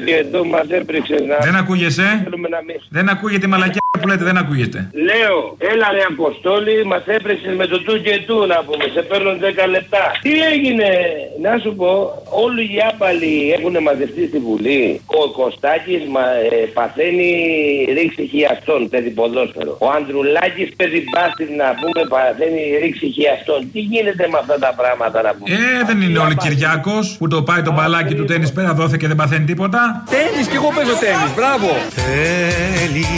[0.07, 1.37] Εδώ μας έπρεξε να...
[1.37, 2.77] Δεν ακούγεσαι; Θέλουμε να μην...
[2.89, 4.79] Δεν ακούγεται η μαλακιά που λέτε, δεν ακούγεται.
[5.09, 5.39] Λέω,
[5.73, 9.69] έλα ρε Αποστόλη, μας έπρεξε με το του και του να πούμε, σε παίρνω 10
[9.75, 10.05] λεπτά.
[10.25, 10.89] Τι έγινε,
[11.45, 11.93] να σου πω,
[12.45, 15.01] όλοι οι άπαλοι έχουν μαζευτεί στη Βουλή.
[15.21, 17.31] Ο Κωστάκης μα, ε, παθαίνει
[17.97, 19.73] ρήξη χιαστών, παιδί ποδόσφαιρο.
[19.85, 23.61] Ο Ανδρουλάκης παιδί μπάσκετ να πούμε, παθαίνει ρήξη χιαστών.
[23.73, 25.49] Τι γίνεται με αυτά τα πράγματα να πούμε.
[25.55, 29.07] Ε, δεν είναι όλοι Κυριάκος που το πάει το μπαλάκι του τέννη πέρα δόθε και
[29.07, 30.05] δεν παθαίνει τίποτα.
[30.11, 31.69] Τέννις και εγώ παίζω τέννις, μπράβο.
[32.07, 33.13] Θέλεις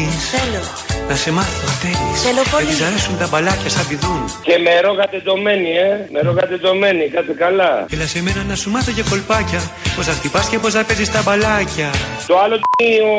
[1.09, 2.65] να σε μάθω θέλεις Θέλω πολύ.
[2.65, 6.09] Δεν της αρέσουν τα μπαλάκια σαν πηδούν Και με ρόγα τεντωμένη, ε.
[6.13, 7.73] Με ρόγα τεντωμένη, κάτσε καλά.
[7.95, 9.61] Έλα σε μένα να σου μάθω για κολπάκια
[9.97, 11.91] Πώς να χτυπάς και πώς να παίζεις τα μπαλάκια
[12.27, 13.15] Το άλλο τι ο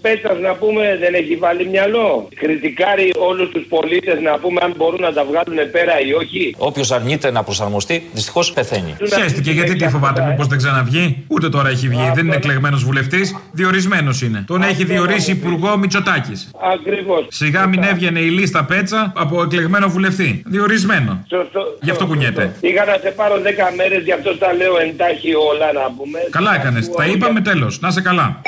[0.00, 2.28] Πέτσας να πούμε δεν έχει βάλει μυαλό.
[2.34, 6.54] Κριτικάρει όλους τους πολίτες να πούμε αν μπορούν να τα βγάλουν πέρα ή όχι.
[6.58, 8.96] Όποιος αρνείται να προσαρμοστεί, δυστυχώς πεθαίνει.
[9.14, 12.10] Χαίστηκε γιατί τι φοβάται μήπως δεν ξαναβγεί; Ούτε τώρα έχει βγει.
[12.14, 14.44] Δεν είναι εκλεγμένος βουλευτής, διορισμένος είναι.
[14.46, 16.50] Τον έχει διορίσει υπουργό Μητσοτάκης.
[16.86, 17.16] Ακριβώς.
[17.16, 17.26] Ακριβώ.
[17.28, 20.42] Σιγά μην έβγαινε η λίστα πέτσα από εκλεγμένο βουλευτή.
[20.46, 21.24] Διορισμένο.
[21.28, 21.60] Σωστό.
[21.82, 22.54] Γι' αυτό κουνιέται.
[22.60, 23.40] Είχα να σε πάρω 10
[23.76, 26.18] μέρες, γι' αυτό τα λέω εντάχει όλα να πούμε.
[26.30, 26.90] Καλά έκανες.
[26.90, 27.80] Τα είπαμε τέλος.
[27.80, 28.40] Να σε καλά.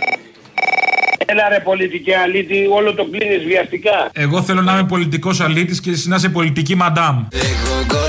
[1.30, 4.10] Έλα ρε πολιτική αλήτη, όλο το κλείνεις βιαστικά.
[4.12, 7.16] Εγώ θέλω να είμαι πολιτικός αλήτης και εσύ να είσαι πολιτική μαντάμ.
[7.32, 8.07] Έχω κόλλημα μαζί τη,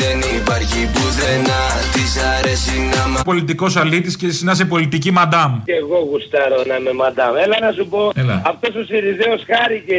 [0.00, 1.62] δεν υπάρχει πουθενά.
[1.96, 3.18] Της αρέσει να μα.
[3.32, 5.52] Πολιτικός αλήτης και εσύ να είσαι πολιτική μαντάμ.
[5.68, 7.32] Και εγώ γουστάρω να είμαι μαντάμ.
[7.44, 8.36] Έλα να σου πω, Έλα.
[8.52, 9.98] αυτός ο Σιριζέος χάρηκε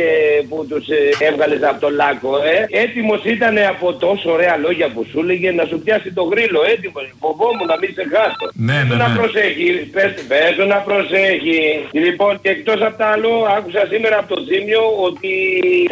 [0.50, 0.86] που τους
[1.30, 2.58] έβγαλες από το λάκκο, ε.
[2.84, 6.60] Έτοιμος ήταν από τόσο ωραία λόγια που σου έλεγε να σου πιάσει το γρίλο.
[6.74, 7.06] Έτοιμος.
[7.24, 8.46] Φοβόμουν να μην σε χάσω.
[8.68, 9.16] Ναι, ναι, Να ναι.
[9.20, 11.60] προσέχει, πες, πες του να προσέχει.
[12.06, 15.32] Λοιπόν, και εκτός από τα άλλο, άκουσα σήμερα από το Τζίμιο ότι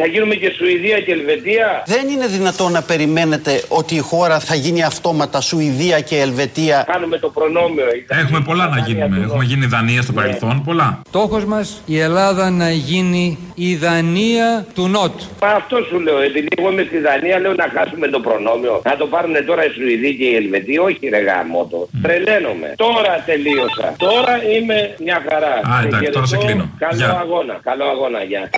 [0.00, 1.66] θα γίνουμε και Σουηδία και Ελβετία.
[1.94, 6.84] Δεν είναι δυνατόν να περιμένετε ότι η χώρα θα γίνει αυτόματα Σουηδία και Ελβετία.
[6.92, 7.84] Κάνουμε το προνόμιο.
[8.06, 9.16] Έχουμε πολλά να γίνουμε.
[9.22, 10.62] Έχουμε γίνει Δανία στο παρελθόν.
[10.64, 11.00] Πολλά.
[11.08, 15.24] Στόχος μας η Ελλάδα να γίνει η Δανία του Νότου.
[15.42, 18.80] Μα αυτό σου λέω, επειδή εγώ είμαι στη Δανία, λέω να χάσουμε το προνόμιο.
[18.84, 20.78] Να το πάρουν τώρα οι Σουηδοί και οι Ελβετοί.
[20.78, 21.88] Όχι, ρε γαμότο.
[22.02, 22.68] Τρελαίνομαι.
[22.76, 23.94] Τώρα τελείωσα.
[23.96, 25.52] Τώρα είμαι μια χαρά.
[25.74, 26.46] Α, εντάξει, τώρα σε χαιρετώ.
[26.52, 26.70] κλείνω.
[26.78, 27.18] Καλό Γεια.
[27.24, 27.54] αγώνα.
[27.62, 28.50] Καλό αγώνα, γεια.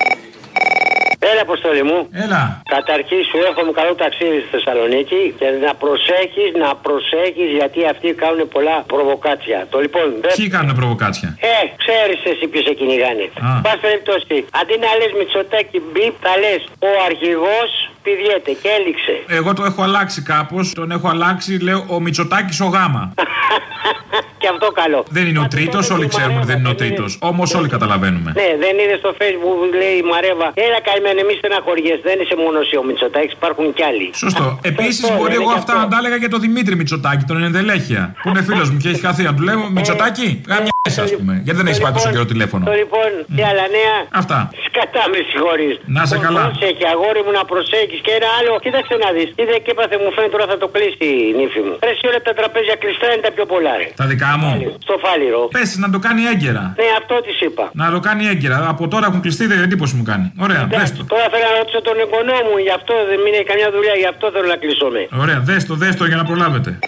[1.28, 1.98] Έλα, Αποστόλη μου.
[2.24, 2.42] Έλα.
[2.76, 8.42] Καταρχήν σου εύχομαι καλό ταξίδι στη Θεσσαλονίκη και να προσέχεις, να προσέχεις γιατί αυτοί κάνουν
[8.56, 9.58] πολλά προβοκάτσια.
[9.72, 10.06] Το λοιπόν.
[10.22, 13.24] δεν- Ποιοι κάνουν προβοκάτσια; Ε, ξέρεις εσύ ποιος σε κυνηγάνε.
[13.46, 13.48] Α.
[13.66, 17.68] Πα περιπτώσει, αντί να λες Μητσοτάκη μπιπ, θα λες ο αρχηγός
[18.04, 19.14] πηδιέται και έληξε.
[19.38, 20.64] Εγώ το έχω αλλάξει κάπως.
[20.80, 23.04] Τον έχω αλλάξει, λέω ο Μητσοτάκης ο Γάμα.
[24.40, 25.00] και αυτό καλό.
[25.16, 27.10] Δεν είναι ο τρίτος, όλοι ξέρουμε ότι δεν είναι ο τρίτος.
[27.30, 28.30] Όμως όλοι καταλαβαίνουμε.
[28.40, 30.48] Ναι, δεν είδε στο facebook που λέει η Μαρέβα.
[30.66, 32.04] Έλα καημένη, μη στεναχωριέσαι.
[32.10, 34.06] Δεν είσαι μόνος εσύ ο Μητσοτάκης, υπάρχουν κι άλλοι.
[34.24, 34.44] Σωστό.
[34.72, 38.02] Επίσης, μπορεί εγώ αυτά να τα έλεγα για τον Δημήτρη Μητσοτάκη, τον ενδελέχεια.
[38.22, 39.22] Που είναι φίλος μου και έχει χαθεί.
[39.28, 40.72] Να του λέω Μητσοτάκη, γάμια
[41.06, 41.34] ας πούμε.
[41.44, 44.38] Γιατί δεν έχεις πάρει τόσο καιρό τηλέφωνο; Το λοιπόν, τι άλλα νέα; Αυτά.
[44.66, 45.74] Σκατά με συγχωρείς.
[45.96, 46.42] Να σε καλά.
[46.48, 48.00] Προσέχει, αγόρι μου να προσέχεις.
[48.06, 49.28] Και ένα άλλο, κοίταξε να δεις.
[49.40, 51.74] Είδε και έπαθε, μου φαίνεται τώρα θα το κλείσει η νύφη μου.
[51.86, 53.88] Ρε, όλα τα τραπέζια κλειστά είναι τα πιο πολλά, ρε.
[54.00, 54.76] Τα δικά μου.
[54.82, 55.48] Στο φάληρο.
[55.56, 56.64] Πες να το κάνει έγκαιρα.
[56.80, 57.70] Ναι, αυτό της είπα.
[57.72, 58.68] Να το κάνει έγκαιρα.
[58.68, 60.32] Από τώρα έχουν κλειστεί, δεν εντύπωση μου κάνει.
[60.38, 61.04] Ωραία, δες το.
[61.04, 64.30] Τώρα θέλω να ρωτήσω τον εγγονό μου, γι' αυτό δεν μείνει καμιά δουλειά, γι' αυτό
[64.34, 65.02] θέλω να κλείσω με.
[65.22, 66.78] Ωραία, δες το, δες το για να προλάβετε.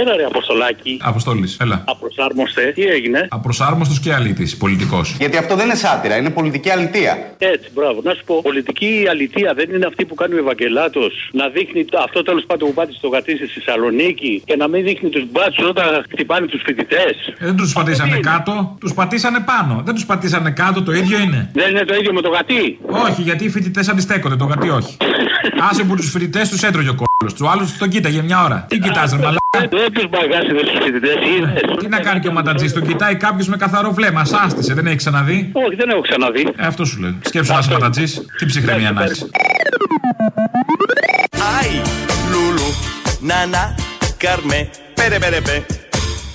[0.00, 0.98] Έλα ρε Αποστολάκη.
[1.02, 1.84] Αποστόλης, έλα.
[1.86, 2.62] Απροσάρμοστε.
[2.74, 5.16] Τι έγινε; Απροσάρμοστος και αλήτης, πολιτικός.
[5.18, 7.12] Γιατί αυτό δεν είναι σάτυρα, είναι πολιτική αλητεία.
[7.38, 8.00] Έτσι, μπράβο.
[8.04, 11.98] Να σου πω, πολιτική αλητεία δεν είναι αυτή που κάνει ο Ευαγγελάτος να δείχνει το-
[12.06, 15.68] αυτό τέλος πάντων που πάτησε στο γατί στη Θεσσαλονίκη και να μην δείχνει τους μπάτσους
[15.68, 17.14] όταν χτυπάνε τους φοιτητές.
[17.38, 19.82] Ε, δεν τους πατήσανε κάτω, τους πατήσανε πάνω.
[19.84, 22.78] Δεν τους πατήσανε κάτω, το ίδιο είναι; Δεν είναι το ίδιο με το γατί.
[22.88, 24.96] Όχι, γιατί οι φοιτητές αντιστέκονται, το γατί όχι.
[25.70, 27.32] Άσε που τους φοιτητές τους έτρωγε ο κόλλο.
[27.38, 28.66] Τους άλλου τον κοίταγε μια ώρα.
[28.68, 29.40] Τι κοιτάζει, μαλάκα;
[29.86, 31.14] Δεν του μπαγκάσιδε του φοιτητέ,
[31.78, 34.24] Τι να κάνει και ο ματατζή, τον κοιτάει κάποιος με καθαρό βλέμμα.
[34.24, 36.48] Σάστησε, δεν έχει ξαναδεί; Όχι, δεν έχω ξαναδεί.
[36.56, 37.14] Ε, αυτό σου λέω.
[37.24, 38.04] Σκέψου να είσαι ματατζή,
[38.38, 39.30] τι ψυχραιμία να έχει.
[41.58, 41.70] Ai,
[42.32, 42.68] Lulu,
[43.30, 43.64] Nana,
[44.22, 44.60] Carme,
[44.98, 45.56] pere pere pe.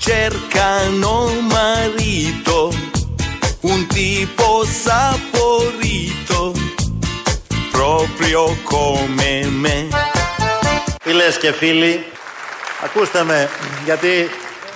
[0.07, 1.15] Cercano
[1.55, 2.59] marito,
[3.71, 4.47] un tipo
[4.85, 6.39] saporito,
[7.75, 9.77] proprio come me.
[11.01, 12.03] Φίλες και φίλοι,
[12.83, 13.49] ακούστε με,
[13.85, 14.07] γιατί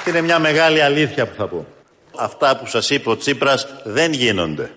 [0.07, 1.65] είναι μια μεγάλη αλήθεια που θα πω.
[2.17, 4.71] Αυτά που σας είπε ο Τσίπρας δεν γίνονται.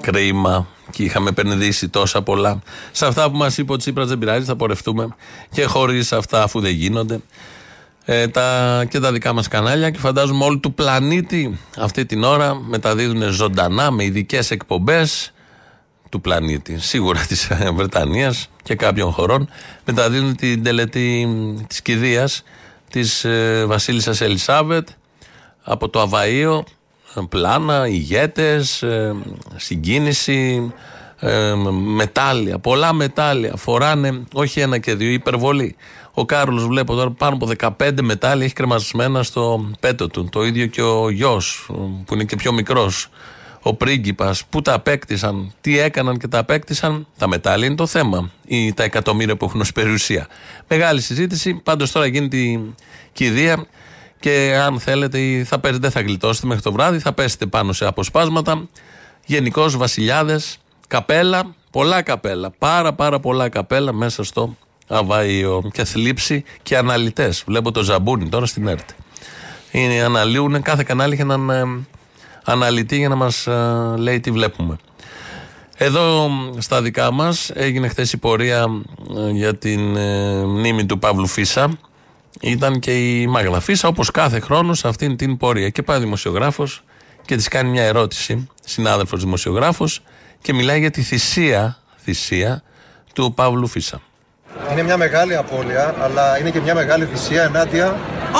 [0.00, 0.66] Κρίμα.
[0.90, 2.62] Και είχαμε επενδύσει τόσα πολλά.
[2.92, 5.08] Σε αυτά που μας είπε ο Τσίπρας δεν πειράζει, θα πορευτούμε.
[5.50, 7.20] Και χωρίς αυτά, αφού δεν γίνονται.
[8.04, 12.54] Ε, τα, και τα δικά μας κανάλια και φαντάζομαι όλου του πλανήτη αυτή την ώρα
[12.54, 15.32] μεταδίδουν ζωντανά με ειδικές εκπομπές
[16.12, 16.78] του πλανήτη.
[16.78, 19.48] Σίγουρα της Βρετανίας και κάποιων χωρών
[19.84, 21.28] μεταδίδουν την τελετή
[21.66, 22.42] της κηδείας
[22.90, 24.88] της ε, Βασίλισσας Ελισάβετ
[25.62, 26.62] από το Αβαΐο
[27.28, 29.14] πλάνα, ηγέτες, ε,
[29.56, 30.72] συγκίνηση,
[31.18, 31.54] ε,
[31.94, 33.56] μετάλλια, πολλά μετάλλια.
[33.56, 35.76] Φοράνε όχι ένα και δύο, υπερβολή.
[36.14, 40.28] Ο Κάρλος βλέπω τώρα πάνω από 15 μετάλλια έχει κρεμασμένα στο πέτο του.
[40.30, 41.66] Το ίδιο και ο γιος
[42.04, 43.08] που είναι και πιο μικρός.
[43.62, 48.30] Ο πρίγκιπας που τα απέκτησαν, τι έκαναν και τα απέκτησαν, τα μετάλλια είναι το θέμα.
[48.46, 50.26] Ή τα εκατομμύρια που έχουν ως περιουσία.
[50.68, 52.74] Μεγάλη συζήτηση, πάντως τώρα γίνεται η
[53.12, 53.66] κηδεία
[54.20, 57.72] και αν θέλετε, ή θα πέσετε, δεν θα γλιτώσετε μέχρι το βράδυ, θα πέσετε πάνω
[57.72, 58.68] σε αποσπάσματα.
[59.26, 64.56] Γενικώς βασιλιάδες, καπέλα, πολλά καπέλα, πάρα πάρα πολλά καπέλα μέσα στο
[64.88, 67.42] Αβάιο και θλίψη και αναλυτές.
[67.46, 68.88] Βλέπω το ζαμπούνι τώρα στην ΕΡΤ.
[69.70, 71.62] Είναι, αναλύουν, κάθε κανάλι έχει έναν ε,
[72.44, 73.48] αναλυτή για να μας
[73.96, 74.78] λέει τι βλέπουμε.
[75.84, 78.66] Εδώ στα δικά μας έγινε χθες η πορεία
[79.16, 81.78] ε, για την ε, μνήμη του Παύλου Φίσα
[82.40, 86.82] ήταν και η Μάγδα Φίσα όπως κάθε χρόνο σε αυτήν την πορεία και πάει δημοσιογράφος
[87.26, 90.02] και της κάνει μια ερώτηση, συνάδελφος δημοσιογράφος,
[90.42, 92.62] και μιλάει για τη θυσία, θυσία
[93.12, 94.00] του Παύλου Φίσα.
[94.70, 97.86] Είναι μια μεγάλη απώλεια, αλλά είναι και μια μεγάλη θυσία ενάντια.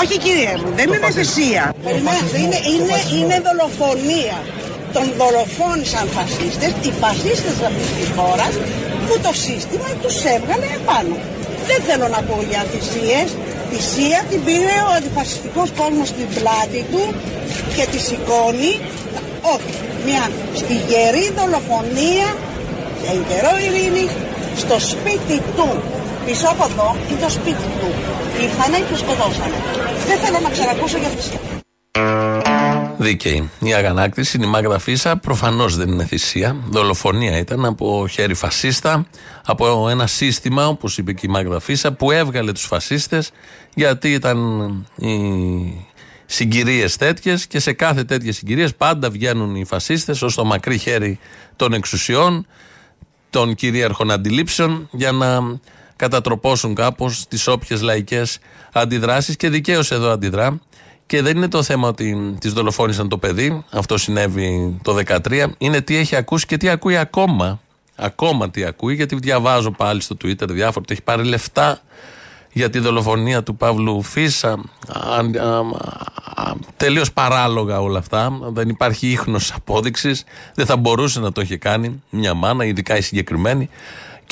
[0.02, 1.64] Όχι κύριε μου, δεν είναι θυσία.
[1.84, 4.38] Περιμένετε, είναι, είναι, είναι δολοφονία.
[4.96, 8.52] Τον δολοφόνησαν φασίστες, οι φασίστες αυτής της χώρας
[9.06, 11.16] που το σύστημα τους έβγαλε επάνω.
[11.68, 13.28] Δεν θέλω να πω για θυσίες.
[13.70, 17.04] Θυσία την πήρε ο αντιφασιστικός κόσμος στην πλάτη του
[17.76, 18.72] και τη σηκώνει.
[19.54, 19.72] Όχι,
[20.06, 20.24] μια
[20.60, 22.28] στιγερή δολοφονία
[23.10, 24.04] εν καιρό ειρήνη
[24.62, 25.68] στο σπίτι του.
[26.26, 27.88] Πίσω από εδώ είναι το σπίτι του.
[28.42, 29.54] Ήρθανε και σκοτώσανε.
[30.06, 31.40] Δεν θέλω να ξανακούσω για θυσία.
[32.98, 33.50] Δίκαιη.
[33.60, 35.16] Η αγανάκτηση είναι η Μάγδα Φίσα.
[35.16, 36.56] Προφανώς δεν είναι θυσία.
[36.68, 39.06] Δολοφονία ήταν από χέρι φασίστα,
[39.46, 43.30] από ένα σύστημα, όπως είπε και η Μάγδα Φίσα, που έβγαλε τους φασίστες
[43.74, 44.38] γιατί ήταν
[44.96, 45.86] οι
[46.26, 51.18] συγκυρίες τέτοιες και σε κάθε τέτοιες συγκυρίες πάντα βγαίνουν οι φασίστες ως το μακρύ χέρι
[51.56, 52.46] των εξουσιών,
[53.30, 55.60] των κυρίαρχων αντιλήψεων, για να
[56.02, 58.38] κατατροπώσουν κάπως τις όποιες λαϊκές
[58.72, 59.36] αντιδράσεις.
[59.36, 60.60] Και δικαίως εδώ αντιδρά.
[61.06, 65.46] Και δεν είναι το θέμα ότι της δολοφόνησαν το παιδί, αυτό συνέβη το 2013.
[65.58, 67.60] Είναι τι έχει ακούσει και τι ακούει ακόμα.
[67.96, 71.80] Ακόμα τι ακούει, γιατί διαβάζω πάλι στο Twitter διάφορα ότι έχει πάρει λεφτά
[72.52, 74.62] για τη δολοφονία του Παύλου Φίσα.
[76.76, 78.38] Τελείως παράλογα όλα αυτά.
[78.42, 80.24] Δεν υπάρχει ίχνος απόδειξης.
[80.54, 83.68] Δεν θα μπορούσε να το έχει κάνει μια μάνα, ειδικά η συγκεκριμένη.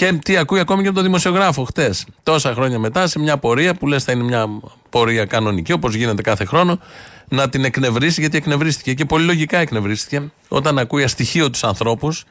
[0.01, 2.07] Και τι ακούει ακόμη και από τον δημοσιογράφο χτες.
[2.23, 4.47] Τόσα χρόνια μετά, σε μια πορεία που λες θα είναι μια
[4.91, 6.79] πορεία κανονική, όπως γίνεται κάθε χρόνο,
[7.29, 12.25] να την εκνευρίσει, γιατί εκνευρίστηκε και πολύ λογικά εκνευρίστηκε, όταν ακούει αστοιχείο τους ανθρώπους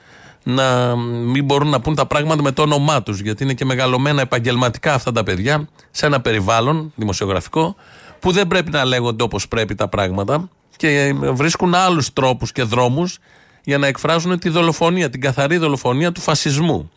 [0.43, 3.19] να μην μπορούν να πούν τα πράγματα με το όνομά τους.
[3.19, 7.75] Γιατί είναι και μεγαλωμένα επαγγελματικά αυτά τα παιδιά σε ένα περιβάλλον δημοσιογραφικό
[8.19, 13.17] που δεν πρέπει να λέγονται όπως πρέπει τα πράγματα και βρίσκουν άλλους τρόπους και δρόμους
[13.63, 16.89] για να εκφράζουν τη δολοφονία, την καθαρή δολοφονία του φασισμού.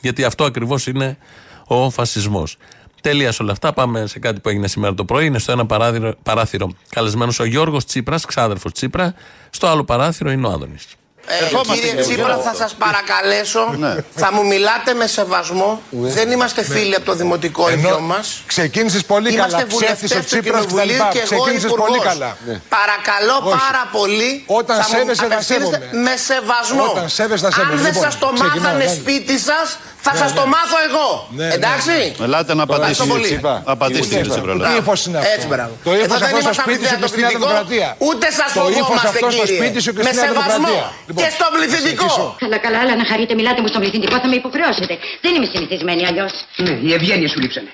[0.00, 1.18] Γιατί αυτό ακριβώς είναι
[1.66, 2.56] ο φασισμός.
[3.00, 3.72] Τελεία όλα αυτά.
[3.72, 5.26] Πάμε σε κάτι που έγινε σήμερα το πρωί.
[5.26, 9.14] Είναι στο ένα παράθυρο, παράθυρο καλεσμένος ο Γιώργος Τσίπρας, ξάδερφος Τσίπρα.
[9.50, 10.86] Στο άλλο παράθυρο είναι ο Άδωνης.
[11.26, 13.74] Ε, κύριε Τσίπρα, θα σας παρακαλέσω,
[14.14, 15.82] θα μου μιλάτε με σεβασμό.
[15.90, 18.42] Δεν είμαστε φίλοι από το δημοτικό ίδιο μας.
[18.46, 19.66] Ξεκίνησες πολύ Είμαστε καλά.
[19.68, 21.08] βουλευτές Ψεύτησε ο του Τσίπρας και τα Κοινοβουλίου λοιπά.
[21.12, 21.88] και εγώ Ξεκίνησες υπουργός.
[21.88, 22.36] πολύ καλά.
[22.78, 23.58] Παρακαλώ Όχι.
[23.58, 24.30] πάρα πολύ.
[24.46, 26.02] Όταν θα μου σέβεσαι, θα απευθύνεστε σέβομαι.
[26.06, 26.84] Με σεβασμό.
[26.92, 27.74] Όταν σέβεσαι, θα σέβομαι.
[27.74, 28.92] Αν δεν Λοιπόν, σας το ξεκινάω, μάθανε ναι.
[28.98, 29.66] σπίτι σας,
[30.06, 30.52] θα Ναι, σας το ναι.
[30.54, 31.08] μάθω εγώ.
[31.38, 31.96] Ναι, ναι, Εντάξει.
[32.26, 33.38] Ελάτε να Ευχαριστώ απαντήσετε.
[33.42, 33.62] πολύ.
[33.74, 34.52] Απαντήστε, κύριε Τσίπρα.
[34.68, 35.72] Τι ύφος είναι αυτό; Έτσι, μπράβο.
[35.86, 37.88] Το ύφος Εδώ δεν αυτός στο είμαστε σπίτι σου και στη Νέα αντιδραστικό, Δημοκρατία.
[38.08, 39.58] Ούτε σας Το ύφος φοβόμαστε, αυτός στο κύριε.
[39.60, 40.76] σπίτι σου και Με στη Νέα σεβασμό.
[41.10, 41.18] Δημοκρατία.
[41.18, 42.36] Λοιπόν, Και στον πληθυντικό.
[42.38, 44.98] Καλά, καλά, αλλά να χαρείτε, μιλάτε μου στον πληθυντικό, θα με υποχρεώσετε.
[45.20, 46.32] Δεν είμαι συνηθισμένη αλλιώς.
[46.56, 47.70] Ναι, οι ευγένειε σου λείψανε.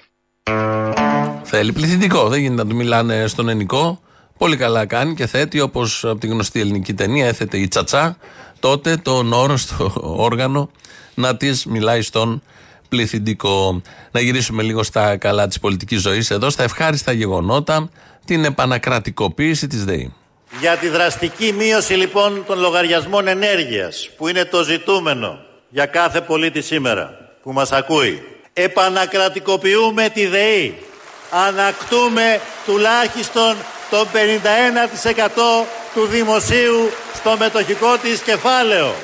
[1.43, 2.29] Θέλει πληθυντικό.
[2.29, 4.01] Δεν γίνεται να του μιλάνε στον ενικό.
[4.39, 8.17] Πολύ καλά κάνει και θέτει όπως από τη γνωστή ελληνική ταινία έθετε η τσατσά.
[8.61, 9.93] Τότε τον όρο στο
[10.29, 10.71] όργανο
[11.15, 12.43] να της μιλάει στον
[12.89, 13.83] πληθυντικό.
[14.11, 17.89] Να γυρίσουμε λίγο στα καλά της πολιτικής ζωής εδώ, στα ευχάριστα γεγονότα,
[18.25, 20.15] την επανακρατικοποίηση της ΔΕΗ.
[20.61, 25.39] Για τη δραστική μείωση λοιπόν των λογαριασμών ενέργειας που είναι το ζητούμενο
[25.69, 28.23] για κάθε πολίτη σήμερα που μας ακούει.
[28.53, 30.79] Επανακρατικοποιούμε τη ΔΕΗ.
[31.31, 33.57] Ανακτούμε τουλάχιστον
[33.91, 34.07] το
[35.63, 38.95] 51% του δημοσίου στο μετοχικό της κεφάλαιο.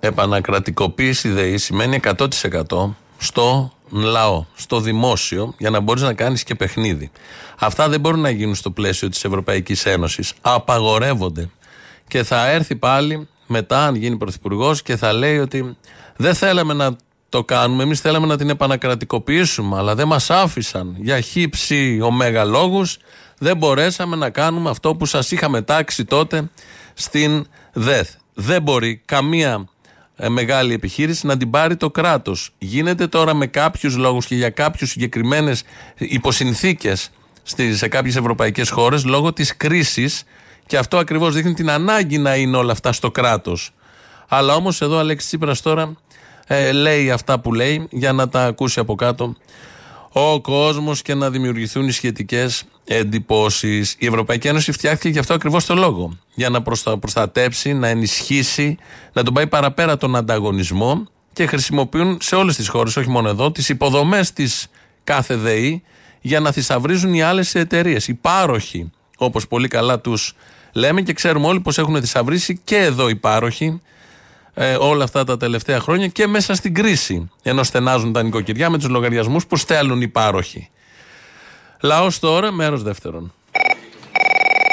[0.00, 7.10] Επανακρατικοποίηση ΔΕΗ σημαίνει 100% στο λαό, στο δημόσιο, για να μπορείς να κάνεις και παιχνίδι.
[7.58, 10.32] Αυτά δεν μπορούν να γίνουν στο πλαίσιο της Ευρωπαϊκής Ένωσης.
[10.40, 11.50] Απαγορεύονται.
[12.08, 15.76] Και θα έρθει πάλι μετά, αν γίνει πρωθυπουργός, και θα λέει ότι
[16.16, 16.96] δεν θέλαμε να
[17.28, 17.82] το κάνουμε.
[17.82, 20.96] Εμείς θέλαμε να την επανακρατικοποιήσουμε, αλλά δεν μας άφησαν.
[20.98, 22.86] Για χύψη ωμέγα λόγου,
[23.38, 26.50] δεν μπορέσαμε να κάνουμε αυτό που σας είχαμε τάξει τότε
[26.94, 28.08] στην ΔΕΘ.
[28.34, 29.73] Δεν μπορεί καμία ε,
[30.28, 32.50] μεγάλη επιχείρηση να την πάρει το κράτος.
[32.58, 35.62] Γίνεται τώρα με κάποιους λόγους και για κάποιους συγκεκριμένες
[35.96, 37.10] υποσυνθήκες
[37.72, 40.24] σε κάποιες ευρωπαϊκές χώρες λόγω της κρίσης
[40.66, 43.70] και αυτό ακριβώς δείχνει την ανάγκη να είναι όλα αυτά στο κράτος.
[44.28, 45.96] Αλλά όμως εδώ ο Αλέξης Τσίπρας τώρα
[46.46, 49.36] ε, λέει αυτά που λέει για να τα ακούσει από κάτω
[50.12, 53.94] ο κόσμος και να δημιουργηθούν οι σχετικές εντυπώσεις.
[53.98, 56.18] Η Ευρωπαϊκή Ένωση φτιάχτηκε γι' αυτό ακριβώς το λόγο.
[56.34, 58.76] Για να προστα- προστατέψει, να ενισχύσει,
[59.12, 63.52] να τον πάει παραπέρα τον ανταγωνισμό και χρησιμοποιούν σε όλες τις χώρες, όχι μόνο εδώ,
[63.52, 64.66] τις υποδομές της
[65.04, 65.82] κάθε ΔΕΗ
[66.20, 68.08] για να θησαυρίζουν οι άλλες εταιρείες.
[68.08, 70.34] Οι πάροχοι, όπως πολύ καλά τους
[70.72, 73.80] λέμε και ξέρουμε όλοι πως έχουν θησαυρίσει και εδώ οι πάροχοι
[74.54, 77.30] ε, όλα αυτά τα τελευταία χρόνια και μέσα στην κρίση.
[77.42, 80.68] Ενώ στενάζουν τα νοικοκυριά με τους λογαριασμούς που στέλνουν οι πάροχοι.
[81.84, 83.32] Λαός τώρα, μέρος δεύτερον.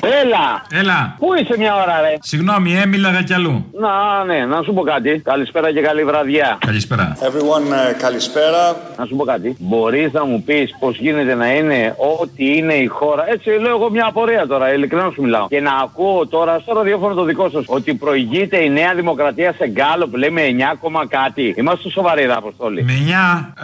[0.03, 0.61] Έλα!
[0.79, 1.15] Έλα.
[1.19, 3.65] Πού είσαι μια ώρα, ρε; Συγγνώμη, έμιλαγα κι αλλού.
[3.79, 5.19] Να, ναι, να σου πω κάτι.
[5.23, 6.57] Καλησπέρα και καλή βραδιά.
[6.65, 7.17] Καλησπέρα.
[7.19, 8.75] Everyone, ε, καλησπέρα.
[8.97, 9.55] Να σου πω κάτι.
[9.59, 13.89] Μπορείς να μου πεις πώς γίνεται να είναι ό,τι είναι η χώρα; Έτσι λέω εγώ
[13.89, 15.47] μια απορία τώρα, ειλικρινά σου μιλάω.
[15.47, 19.67] Και να ακούω τώρα στο ραδιόφωνο το δικό σας ότι προηγείται η Νέα Δημοκρατία σε
[19.67, 20.41] γκάλο που λέμε
[20.73, 21.53] 9, κόμμα κάτι.
[21.57, 22.83] Είμαστε σοβαροί, ρε Αποστόλη.
[22.83, 22.93] Με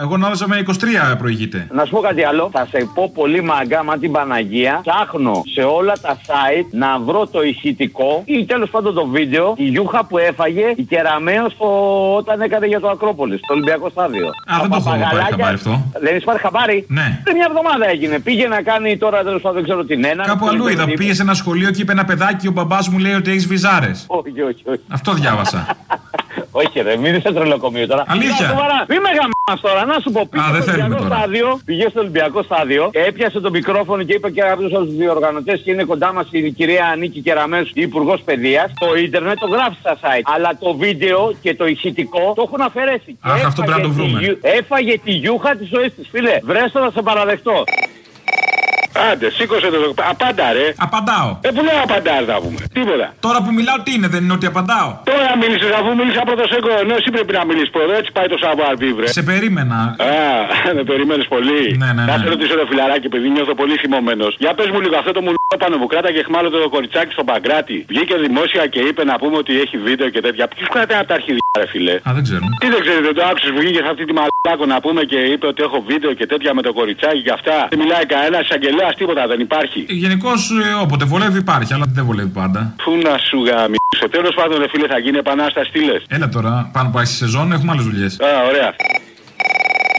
[0.02, 0.62] εγώ νόμιζα με
[1.12, 1.66] 23 προηγείται.
[1.72, 2.50] Να σου πω κάτι άλλο.
[2.52, 4.80] Θα σε πω πολύ μαγκά μα την Παναγία.
[4.84, 9.54] Ψάχνω σε όλα τα site να βρω το ηχητικό ή τέλος πάντων το βίντεο.
[9.56, 11.46] Η γιούχα που έφαγε η Κεραμαίο
[12.16, 14.26] όταν έκανε για το Ακρόπολης, στο Ολυμπιακό Στάδιο.
[14.26, 15.82] Α, δεν το έχω πάρει παπαγαλάκια- χαμπάρι αυτό.
[16.00, 17.20] Δεν έχει πάρει χαμπάρι; Ναι.
[17.24, 18.18] Πριν μια εβδομάδα έγινε.
[18.18, 20.24] Πήγε να κάνει τώρα τέλος πάντων δεν ξέρω την ένα.
[20.24, 20.84] Κάπου αλλού είδα.
[20.84, 24.04] Πήγε σε ένα σχολείο και είπε ένα παιδάκι, ο μπαμπάς μου λέει ότι έχεις βυζάρες.
[24.06, 24.80] Όχι, όχι, όχι.
[24.88, 25.66] Αυτό διάβασα.
[26.52, 28.04] Όχι, ρε, μην είσαι τρελοκομείο τώρα.
[28.06, 28.46] Αλήθεια.
[28.46, 28.84] Να, σοβαρά.
[28.88, 30.26] Μην με γαμάς τώρα, να σου πω.
[30.30, 31.16] Πήγε Α, δεν στο θέλουμε Ολυμπιακό τώρα.
[31.20, 35.60] στάδιο, πήγε στο Ολυμπιακό στάδιο, έπιασε το μικρόφωνο και είπε και κάποιος από τους διοργανωτές
[35.64, 38.72] και είναι κοντά μας η κυρία Νίκη Κεραμέσου, υπουργός παιδείας.
[38.78, 40.22] Το ίντερνετ το γράφει στα site.
[40.34, 43.10] Αλλά το βίντεο και το ηχητικό το έχουν αφαιρέσει.
[43.22, 44.20] Και Αχ, αυτό πρέπει να το έφαγε τη βρούμε.
[44.24, 46.38] γιου- Έφαγε τη γιούχα της ζωής της, φίλε.
[46.42, 47.64] Βρέστο να σε παραδεχτώ.
[49.10, 49.78] Άντε, σήκωσε το.
[50.12, 50.66] Απάντα, ρε.
[50.86, 51.28] Απαντάω.
[51.40, 52.60] Ε, που λέω απαντά, θα πούμε.
[52.72, 53.06] Τίποτα.
[53.20, 56.70] Τώρα που μιλάω, τι είναι, δεν είναι ότι απαντάω; Τώρα μίλησες, αφού μίλησα πρώτος εγώ.
[56.82, 57.92] Ενώ εσύ πρέπει να μιλήσεις πρώτα.
[58.00, 59.06] Έτσι πάει το savoir vivre.
[59.18, 59.78] Σε περίμενα.
[60.10, 61.60] Α, με περιμένει πολύ.
[61.82, 62.22] Ναι, ναι, Να ναι.
[62.22, 64.32] σε ρωτήσω το φιλαράκι, επειδή νιώθω πολύ θυμωμένος.
[64.38, 67.76] Για πες μου λίγο αυτό το μουλόπανο που κράταγε χμάλωτο το κοριτσάκι στον Παγκράτη.
[67.88, 70.44] Βγήκε δημόσια και είπε να πούμε ότι έχει βίντεο και τέτοια.
[70.48, 71.94] Ποιος κρατάει από τα αρχιδιά, ρε φιλέ.
[72.08, 72.44] Α, δεν ξέρω.
[72.62, 75.46] Τι δεν ξέρετε, το άκουσε που βγήκε σε αυτή τη μαλάκο να πούμε και είπε
[75.52, 77.56] ότι έχω βίντεο και τέτοια με το κοριτσάκι και αυτά.
[77.70, 79.80] Δεν μιλάει κανένας εισαγγελέας, τίποτα δεν υπάρχει.
[80.04, 80.40] Γενικώς
[80.84, 82.60] όποτε βολεύει υπάρχει, αλλά δεν βολεύει πάντα.
[82.84, 84.06] Πού να σου γαμίσω.
[84.10, 87.52] Τέλος πάντων, ρε φίλε, θα γίνει επανάσταση, τι λες; Έλα τώρα, πάνω πάει στη σεζόν,
[87.52, 88.12] έχουμε άλλες δουλειές.
[88.20, 88.70] Α, ωραία.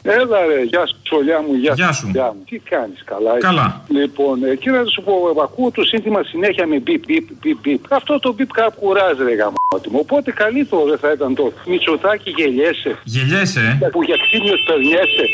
[0.04, 2.08] Έλα ρε, γεια σου ψολιά μου, γεια, Γεια σου.
[2.08, 2.14] μου.
[2.50, 3.32] Τι κάνεις, καλά.
[3.38, 3.68] είσαι; Καλά.
[4.00, 7.82] Λοιπόν, εκεί να σου πω, ακούω το σύνθημα συνέχεια με μπιπ, μπιπ, μπιπ, μπιπ.
[8.00, 10.00] Αυτό το μπιπ κάπου κουράζει ρε γαμώτη μου.
[10.06, 12.92] Οπότε καλύτερο δεν θα ήταν το Μητσοτάκι γελιέσαι.
[13.04, 15.26] Γελιέσαι, ε; Που για ξύμιος περνιέσαι.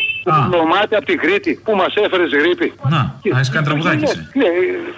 [0.52, 2.74] Που μάται από την Κρήτη που μας έφερες γρήπη.
[2.90, 2.98] Να,
[3.32, 4.04] να έχεις κάνει τραγουδάκι.
[4.04, 4.28] εσύ.
[4.34, 4.46] Ναι,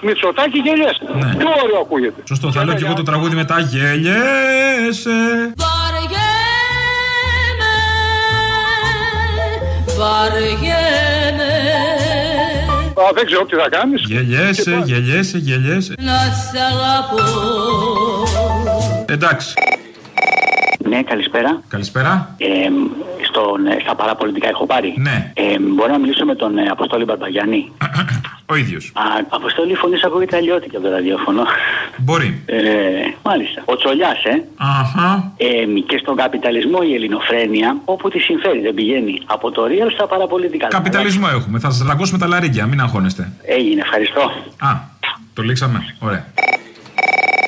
[0.01, 1.03] Μητσοτάκι γελιέσαι.
[1.21, 1.35] Ναι.
[1.37, 2.21] Πιο ωραίο ακούγεται.
[2.27, 3.59] Σωστό, θα λέω και εγώ το τραγούδι μετά.
[3.59, 5.17] Γελιέσαι.
[9.97, 11.53] Βαριέμαι
[12.99, 14.01] Α, δεν ξέρω τι θα κάνεις.
[14.07, 15.93] Γελιέσαι, γελιέσαι, γελιέσαι.
[15.97, 17.23] να σ' αγαπώ
[19.05, 19.53] Εντάξει.
[20.89, 21.61] Ναι, καλησπέρα.
[21.67, 22.35] Καλησπέρα.
[22.37, 22.47] Ε,
[23.29, 24.93] στον, ε, στα παραπολιτικά έχω πάρει.
[24.97, 25.31] Ναι.
[25.35, 27.71] Ε, μπορώ να μιλήσω με τον ε, Αποστόλη Μπαρμπαγιάννη;
[28.49, 28.91] Ο ίδιος.
[28.93, 31.43] Α, Αποστόλη, η φωνή σου ακούγεται αλλιώτικη από το ραδιόφωνο.
[31.97, 32.41] Μπορεί.
[32.45, 32.55] Ε,
[33.23, 33.61] μάλιστα.
[33.65, 34.43] Ο Τσολιάς, ε.
[34.57, 35.31] Αχα.
[35.37, 39.21] Ε, και στον καπιταλισμό η ελληνοφρένεια, όπου τη συμφέρει, δεν πηγαίνει.
[39.25, 40.67] Από το real στα παραπολιτικά.
[40.67, 41.59] Καπιταλισμό έχουμε.
[41.59, 43.31] Θα σας ραγκώσουμε τα λαρίκια, μην αγχώνεστε.
[43.45, 44.21] Έγινε, ευχαριστώ.
[44.57, 44.69] Α,
[45.33, 45.95] το λήξαμε.
[45.99, 46.25] Ωραία.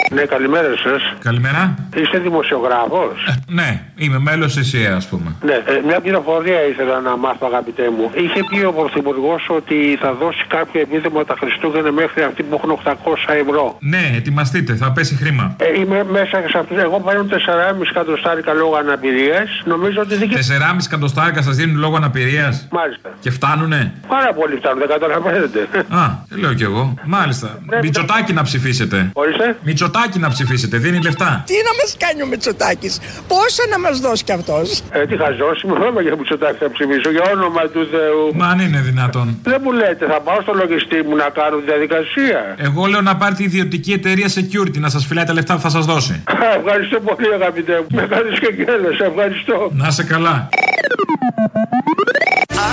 [0.10, 1.02] Ναι, καλημέρα σας.
[1.24, 1.76] Καλημέρα.
[1.96, 3.18] Είστε δημοσιογράφος;
[3.48, 5.36] Ναι, είμαι μέλος ΕΣΥΑ, ας πούμε.
[5.42, 8.12] Ναι, ε, μια πληροφορία ήθελα να μάθω, αγαπητέ μου.
[8.14, 12.70] Είχε πει ο Πρωθυπουργός ότι θα δώσει κάποιο επίδομα τα Χριστούγεννα μέχρι αυτοί που έχουν
[12.70, 13.78] 800 ευρώ.
[13.80, 15.56] Ναι, ετοιμαστείτε, θα πέσει χρήμα.
[15.60, 16.78] Ε, είμαι μέσα σε αυτούς.
[16.78, 19.50] Εγώ παίρνω 4,5 εκατοστάρικα λόγω αναπηρίας.
[19.66, 23.10] Νομίζω ότι δεν 4,5 εκατοστάρικα σας δίνουν λόγω αναπηρίας; Μάλιστα.
[23.20, 25.60] Και φτάνουνε; Πάρα πολύ φτάνουν, δεν καταλαβαίνετε.
[25.90, 26.94] Α, δεν λέω κι εγώ.
[27.06, 27.60] Μάλιστα.
[27.82, 29.10] Μητσοτάκι να ψηφίσετε.
[29.14, 29.58] Ορίστε.
[29.64, 31.44] Μητσοτάκι να ψηφίσετε, δίνει λεφτά.
[31.46, 35.62] Τι να μας κάνει ο Μητσοτάκης, πόσο να μας δώσει κι αυτός; Ε, τι χαζός,
[35.64, 38.24] είμαι θέμα για Μητσοτάκη θα ψηφίσω, για όνομα του Θεού.
[38.36, 39.40] Μα αν είναι δυνατόν.
[39.44, 42.40] Δεν μου λέτε, θα πάω στο λογιστή μου να κάνω τη διαδικασία.
[42.58, 45.86] Εγώ λέω να πάρετε ιδιωτική εταιρεία security να σας φυλάει τα λεφτά που θα σας
[45.86, 46.14] δώσει.
[46.26, 47.88] Α, Ευχαριστώ πολύ, αγαπητέ μου.
[47.90, 49.70] Με κάνεις και γέλος, ευχαριστώ.
[49.74, 50.50] Να σε καλά.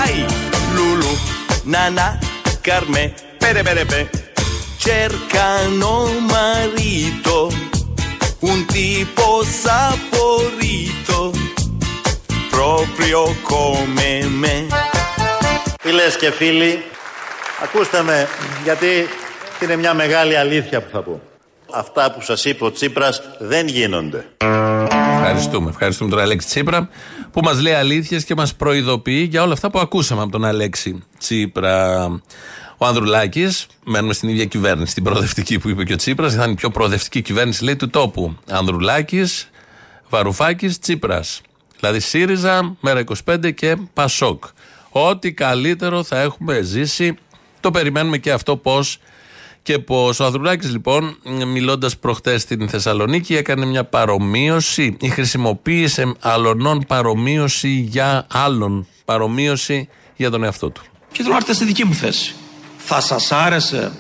[0.03, 0.15] Ai,
[0.77, 1.13] Lulu,
[1.75, 2.07] Nana,
[2.67, 3.05] Carme,
[3.43, 4.01] pere pere pe.
[4.87, 5.95] Cercano
[6.35, 7.37] marito,
[8.51, 9.27] un tipo
[9.65, 11.19] saporito,
[12.51, 14.57] proprio come me.
[15.81, 16.83] Φίλες και φίλοι,
[17.63, 18.29] ακούστε με,
[18.65, 18.87] γιατί
[19.63, 21.21] είναι μια μεγάλη αλήθεια που θα πω.
[21.73, 24.27] Αυτά που σας είπε ο Τσίπρας δεν γίνονται.
[25.15, 25.71] Ευχαριστούμε.
[25.71, 26.89] Ευχαριστούμε τον Αλέξη Τσίπρα
[27.31, 31.03] που μας λέει αλήθειες και μας προειδοποιεί για όλα αυτά που ακούσαμε από τον Αλέξη
[31.19, 32.09] Τσίπρα.
[32.79, 36.53] Ο Ανδρουλάκης, μένουμε στην ίδια κυβέρνηση, την προοδευτική που είπε και ο Τσίπρας, θα είναι
[36.53, 38.37] η πιο προοδευτική κυβέρνηση λέει του τόπου.
[38.51, 39.51] Ανδρουλάκης,
[40.09, 41.41] Βαρουφάκης, Τσίπρας.
[41.81, 44.45] Δηλαδή ΣΥΡΙΖΑ, Μέρα 25 και Πασόκ.
[44.91, 47.17] Ό,τι καλύτερο θα έχουμε ζήσει.
[47.61, 48.99] Το περιμένουμε και αυτό πώς
[49.63, 50.21] και πώς.
[50.21, 51.17] Ο Ανδρουλάκης, λοιπόν,
[51.47, 58.87] μιλώντας προχτές στην Θεσσαλονίκη, έκανε μια παρομοίωση ή χρησιμοποίησε αλωνών παρομοίωση για άλλον.
[59.05, 60.83] Παρομοίωση για τον εαυτό του.
[61.13, 62.35] Και θέλω να έρθετε στη δική μου θέση.
[62.89, 63.93] Θα σας άρεσε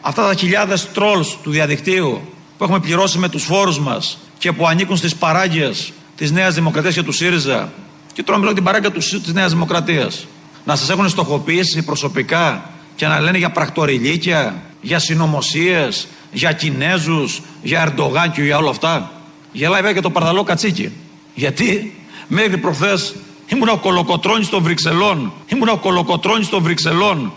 [0.00, 2.20] Αυτά τα χιλιάδες τρόλς του διαδικτύου
[2.58, 6.94] που έχουμε πληρώσει με τους φόρους μας και που ανήκουν στις παράγκες της Νέας Δημοκρατίας
[6.94, 7.72] και του ΣΥΡΙΖΑ
[8.12, 10.26] και τώρα μιλάω την παράγκα του- της Νέας Δημοκρατίας
[10.64, 17.80] να σας έχουν στοχοποιήσει προσωπικά και να λένε για πρακτοριλίκια, για συνωμοσίες, για Κινέζους, για
[17.82, 19.12] Ερντογάν και για όλα αυτά.
[19.52, 20.92] Γελάει βέβαια και το παρδαλό κατσίκι.
[21.34, 23.14] Γιατί μέχρι προχθές
[23.46, 25.32] ήμουν ο κολοκοτρώνης των Βρυξελών.
[25.46, 27.32] Ήμουν ο κολοκοτρώνης των Βρυξελών.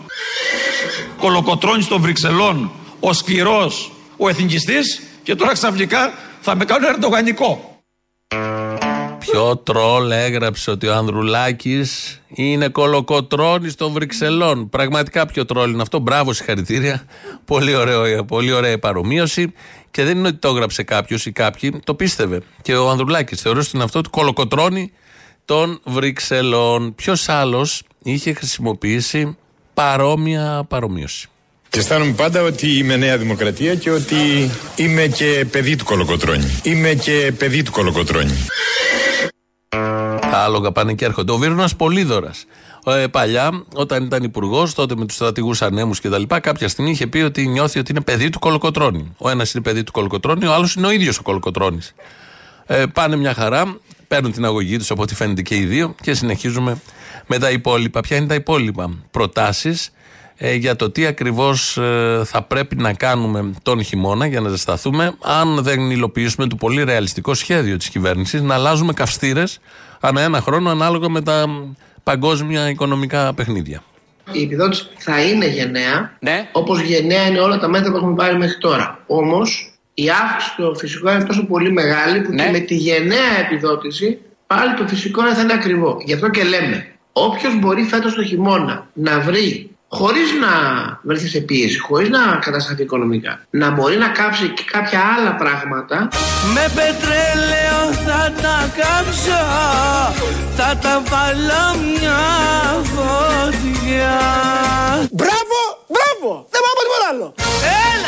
[1.18, 2.70] Κολοκοτρώνης των Βρυξελών.
[3.00, 7.82] Ο σκληρός, ο εθνικιστής και τώρα ξαφνικά θα με κάνουν ερντογανικό.
[9.18, 14.68] Ποιο τρόλ έγραψε ότι ο Ανδρουλάκης είναι κολοκοτρόνη των Βρυξελών.
[14.68, 15.98] Πραγματικά ποιο τρόλ είναι αυτό.
[15.98, 17.04] Μπράβο, συγχαρητήρια.
[17.44, 19.52] Πολύ, ωραίο, πολύ ωραία η παρομοίωση.
[19.90, 22.40] Και δεν είναι ότι το έγραψε κάποιος ή κάποιοι, το πίστευε.
[22.62, 24.92] Και ο Ανδρουλάκης θεωρούσε ότι είναι αυτό του κολοκοτρόνη
[25.44, 26.94] των Βρυξελών.
[26.94, 29.36] Ποιος άλλος είχε χρησιμοποιήσει
[29.78, 31.28] παρόμοια παρομοίωση.
[31.68, 34.16] Και αισθάνομαι πάντα ότι είμαι Νέα Δημοκρατία και ότι
[34.76, 36.60] είμαι και παιδί του Κολοκοτρώνη.
[36.62, 38.46] Είμαι και παιδί του Κολοκοτρώνη.
[40.20, 41.32] Τα άλογα πάνε και έρχονται.
[41.32, 42.46] Ο Βίρονας Πολύδωρας.
[42.86, 47.18] Ε, παλιά, όταν ήταν υπουργός, τότε με τους στρατηγούς ανέμους κτλ., κάποια στιγμή είχε πει
[47.18, 49.14] ότι νιώθει ότι είναι παιδί του Κολοκοτρώνη.
[49.18, 51.80] Ο ένας είναι παιδί του Κολοκοτρώνη, ο άλλος είναι ο ίδιος ο Κολοκοτρώνη.
[52.66, 56.14] Ε, πάνε μια χαρά, παίρνουν την αγωγή τους από ό,τι φαίνεται και οι δύο και
[56.14, 56.80] συνεχίζουμε
[57.28, 58.00] με τα υπόλοιπα.
[58.00, 59.90] Ποια είναι τα υπόλοιπα προτάσεις
[60.36, 61.78] ε, για το τι ακριβώς
[62.24, 67.34] θα πρέπει να κάνουμε τον χειμώνα για να ζεσταθούμε, αν δεν υλοποιήσουμε το πολύ ρεαλιστικό
[67.34, 69.60] σχέδιο της κυβέρνησης να αλλάζουμε καυστήρες
[70.00, 71.46] ανά ένα χρόνο ανάλογα με τα
[72.02, 73.82] παγκόσμια οικονομικά παιχνίδια.
[74.32, 76.48] Η επιδότηση θα είναι γενναία, ναι.
[76.52, 79.04] όπως γενναία είναι όλα τα μέτρα που έχουμε πάρει μέχρι τώρα.
[79.06, 84.18] Όμως η αύξηση στο φυσικό είναι τόσο πολύ μεγάλη που και με τη γενναία επιδότηση
[84.46, 85.96] πάλι το φυσικό θα είναι ακριβό.
[86.04, 86.86] Γι' αυτό και λέμε,
[87.26, 90.52] όποιος μπορεί φέτος το χειμώνα να βρει χωρίς να
[91.02, 96.08] βρεθεί σε πίεση, χωρίς να κατασταθεί οικονομικά, να μπορεί να κάψει και κάποια άλλα πράγματα.
[96.54, 99.44] Με πετρέλαιο θα τα κάψω
[100.56, 102.18] Θα τα βάλω μια
[102.92, 104.18] φωτιά
[105.12, 105.58] Μπράβο,
[105.94, 106.46] μπράβο!
[106.50, 107.34] Δεν πάω τίποτα άλλο!
[107.92, 108.07] Έλα!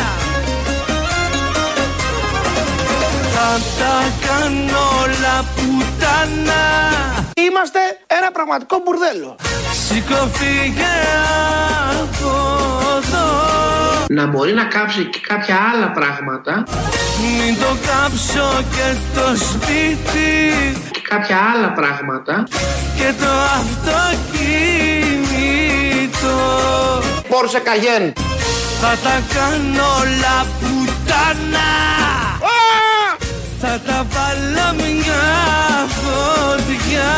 [3.78, 3.96] Τα
[4.26, 6.62] κάνω όλα πουτάνα
[7.34, 9.36] Είμαστε ένα πραγματικό μπουρδέλο.
[9.86, 10.96] Σήκω φύγε
[12.00, 12.32] από
[12.96, 13.28] εδώ
[14.08, 16.64] Να μπορεί να κάψει και κάποια άλλα πράγματα.
[17.20, 20.32] Μην το κάψω και το σπίτι
[20.90, 22.44] Και κάποια άλλα πράγματα.
[22.96, 24.78] Και το αυτοκίνητο
[27.28, 28.12] Πόρσε Καγέν.
[28.80, 31.99] Θα τα κάνω όλα πουτάνα
[33.62, 35.22] Θα τα βάλω μια
[36.00, 37.12] φωτιά.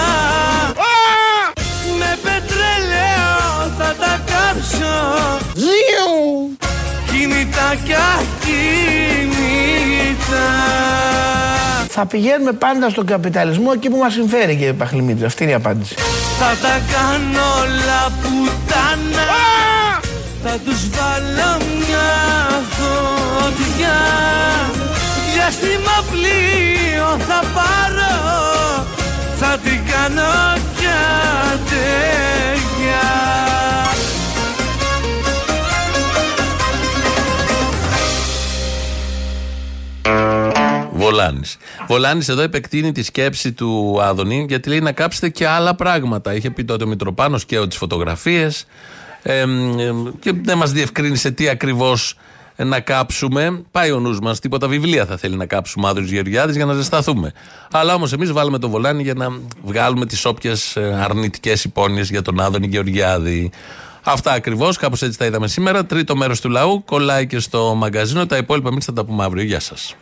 [1.99, 4.97] Με πετρέλαιο θα τα κάψω.
[5.55, 6.57] Ζιου
[7.11, 8.53] Κινητά και ακίνητα
[11.89, 15.25] Θα πηγαίνουμε πάντα στον καπιταλισμό εκεί που μας συμφέρει κύριε Παχλημίτρη.
[15.25, 15.95] Αυτή είναι η απάντηση.
[16.39, 19.27] Θα τα κάνω όλα πουτάνα.
[20.43, 22.11] Θα τους βάλω μια
[22.71, 23.99] φωτιά
[25.43, 28.87] Διάστημα πλοίο θα πάρω
[29.37, 30.87] Θα την κάνω κι
[31.53, 33.01] αντέγια
[40.93, 41.57] Βολάνης.
[41.89, 46.35] Βολάνης εδώ επεκτείνει τη σκέψη του Άδωνη γιατί λέει να κάψετε και άλλα πράγματα.
[46.35, 48.67] Είχε πει τότε ο Μητροπάνος και τις φωτογραφίες
[50.21, 52.17] και δεν μας διευκρίνησε τι ακριβώς
[52.57, 53.63] να κάψουμε.
[53.71, 57.33] Πάει ο νους μας, τίποτα βιβλία θα θέλει να κάψουμε Άδωνη Γεωργιάδης για να ζεσταθούμε.
[57.73, 59.29] Αλλά όμως εμείς βάλουμε τον Βολάνη για να
[59.63, 63.51] βγάλουμε τις όποιες αρνητικές υπόνοιες για τον Άδωνη Γεωργιάδη.
[64.05, 65.87] Αυτά ακριβώς, κάπως έτσι τα είδαμε σήμερα.
[65.87, 68.27] Τρίτο μέρος του λαού, κολλάει και στο μαγκαζίνο.
[68.27, 69.45] Τα υπόλοιπα εμείς θα τα πούμε αύριο.
[69.45, 69.97] Γεια σας.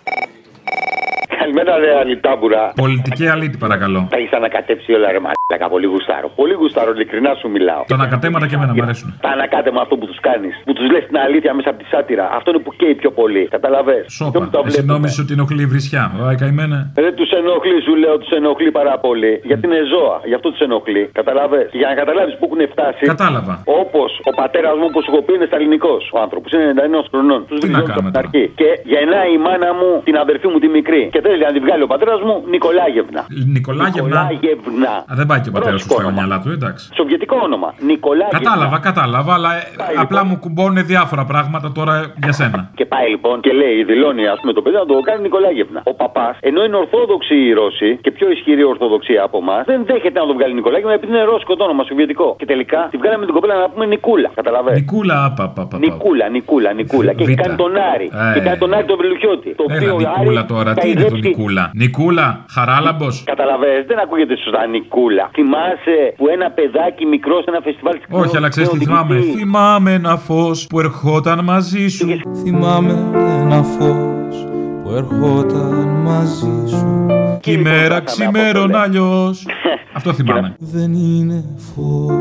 [1.39, 2.73] Καλημέρα, ρε Αλιτάμπουρα.
[2.77, 4.07] Πολιτική αλήτη, παρακαλώ.
[4.11, 5.19] Τα έχεις ανακατέψει όλα, ρε
[5.51, 5.69] Μαλάκα.
[5.75, 6.29] Πολύ γουστάρω.
[6.41, 7.83] Πολύ γουστάρω, ειλικρινά σου μιλάω.
[7.93, 9.09] Τα ανακατέματα και εμένα μου αρέσουν.
[9.21, 10.55] Τα ανακάτεμα αυτό που τους κάνεις.
[10.67, 12.25] Που τους λες την αλήθεια μέσα από τη σάτυρα.
[12.39, 13.43] Αυτό είναι που καίει πιο πολύ.
[13.57, 13.99] Καταλαβέ.
[14.09, 14.51] Σόπα.
[14.67, 16.05] Εσύ νόμιζες ότι ενοχλεί η βρισιά.
[16.21, 16.79] Ωα, καημένα.
[16.95, 19.33] Δεν τους ενοχλεί, σου λέω, τους ενοχλεί πάρα πολύ.
[19.49, 20.17] Γιατί είναι ζώα.
[20.31, 21.05] Γι' αυτό τους ενοχλεί.
[21.21, 21.63] Καταλαβέ.
[21.81, 23.03] Για να καταλάβεις που έχουν φτάσει.
[23.15, 23.55] Κατάλαβα.
[23.83, 26.49] Όπως ο πατέρας μου, όπως σου έχω πει, είναι σταλινικός ο άνθρωπος.
[26.53, 27.41] Είναι 91 χρονών.
[27.49, 28.45] Τους κάνουμε την αρχή.
[28.61, 31.03] Και γεννάει η μάνα μου την αδερφή μου τη μικρή.
[31.15, 33.21] Και θέλει να τη βγάλει ο πατέρας μου Νικολάγευνα.
[33.57, 34.93] Νικολάγευνα; Νικολάγευνα.
[35.11, 36.19] Α, δεν πάει και ο πατέρας σου Ρώσικο στα όνομα.
[36.27, 36.85] μυαλά του, εντάξει.
[37.01, 37.69] Σοβιετικό όνομα.
[37.91, 38.39] Νικολάγεβνα.
[38.39, 39.63] Κατάλαβα, κατάλαβα, αλλά ε,
[40.05, 42.71] απλά μου κουμπώνουν διάφορα πράγματα τώρα για σένα.
[42.75, 45.81] Και πάει λοιπόν και λέει, δηλώνει ας πούμε το παιδί να το κάνει Νικολάγεβνα.
[45.85, 50.19] Ο παπάς, ενώ είναι Ορθόδοξοι οι Ρώσοι και πιο ισχυρή Ορθοδοξία από εμάς, δεν δέχεται
[50.21, 52.29] να τον βγάλει Νικολάγεβνα επειδή είναι Ρώσικο το όνομα, Σοβιετικό.
[52.39, 54.31] Και τελικά τη βγάλαμε την κοπέλα να πούμε Νικούλα.
[54.35, 54.81] Καταλαβαίνετε.
[54.81, 55.79] Νικούλα, πα, πα, πα, πα.
[55.79, 57.13] Νικούλα, Νικούλα, Νικούλα.
[57.13, 57.41] Και έχει Β.
[57.43, 58.11] κάνει τον Άρη.
[58.31, 58.35] Ε.
[58.35, 59.55] Και κάνει τον Άρη τον Βελουχιώτη.
[59.55, 63.23] Το Έλα, οποίο ο Νικούλα Άρης τώρα, τα τι είναι το ιδρύσει- Νικούλα; Νικούλα, χαράλαμπος.
[63.27, 65.30] Καταλαβαίνετε, δεν ακούγεται σωστά Νικούλα.
[65.33, 69.15] Θυμάσαι που ένα παιδάκι μικρός σε ένα φεστιβάλ της Όχι, αλλά ξέρεις τι Κρέου θυμάμαι.
[69.15, 69.39] Οδηγητή.
[69.39, 72.07] Θυμάμαι ένα φως που ερχόταν μαζί σου.
[72.43, 72.93] Θυμάμαι
[73.41, 74.47] ένα φως
[74.83, 77.07] που ερχόταν μαζί σου
[77.41, 79.47] Και η μέρα ξημέρων αλλιώς.
[79.97, 80.57] Αυτό θυμάμαι.
[80.59, 82.15] Δεν είναι φως,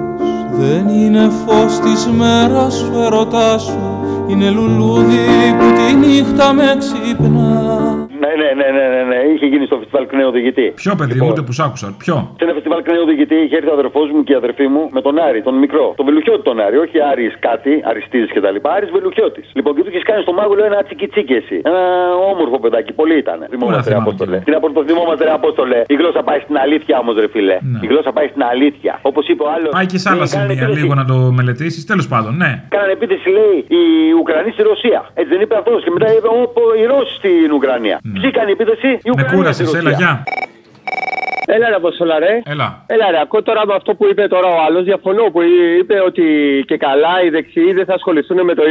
[0.52, 3.80] δεν είναι φως της μέρας ο ερωτάς σου
[4.28, 5.26] Είναι λουλούδι
[5.60, 9.20] που τη νύχτα με ξυπνά Ναι, ναι, ναι, ναι, ναι, ναι.
[9.34, 10.68] Είχε γίνει στο φεστιβάλ Κρέου Οδηγητή.
[10.82, 11.88] Ποιο παιδί, ούτε που σ' άκουσα.
[12.04, 14.82] Ποιο; Σε ένα φεστιβάλ Κρέου Οδηγητή είχε έρθει ο αδερφός μου και η αδερφή μου
[14.96, 15.86] με τον Άρη, τον μικρό.
[15.98, 18.58] Τον Βελουχιώτη τον Άρη, όχι Άρης κάτι, Αριστή κτλ.
[18.76, 19.46] Άρης Βελουχιώτης.
[19.58, 21.58] Λοιπόν, και του είχε κάνει στο μάγουλο ένα τσικιτσίκι εσύ.
[21.70, 21.82] Ένα
[22.32, 23.38] όμορφο παιδάκι, πολύ ήταν.
[23.50, 24.38] Θυμόμαστε, ρε Απόστολε.
[24.48, 25.80] Την απο- το θυμόμαστε, ρε Απόστολε.
[25.88, 27.58] Η γλώσσα πάει στην αλήθεια όμως, ρε φίλε.
[27.82, 29.00] Η γλώσσα πάει στην αλήθεια.
[29.02, 29.70] Όπως είπε ο άλλος.
[29.78, 31.86] Πάει και σε άλλα σημεία, λίγο να το μελετήσεις.
[31.86, 32.52] Τέλος πάντων, ναι.
[32.70, 33.82] Κάνανε επίθεση, λέει, οι
[34.20, 35.00] Ουκρανοί στη Ρωσία.
[35.14, 35.84] Έτσι δεν είπε αυτός.
[35.84, 36.42] Και μετά είπε, «Ω,
[36.82, 37.98] οι Ρώσοι στην Ουκρανία.
[38.14, 39.36] Ποιοι κάνει επίθεση, οι Με Ουκρανοί.
[39.36, 40.06] κούρασες, στη έλα, Ρωσία.
[40.06, 40.24] γεια.
[41.52, 42.42] Έλα ρε Αποστολά ρε.
[42.46, 42.84] Έλα.
[42.88, 45.42] Έλα ρε, ακούω τώρα με αυτό που είπε τώρα ο άλλος, διαφωνώ που
[45.80, 46.24] είπε ότι
[46.68, 48.64] και καλά οι δεξιοί δεν θα ασχοληθούν με το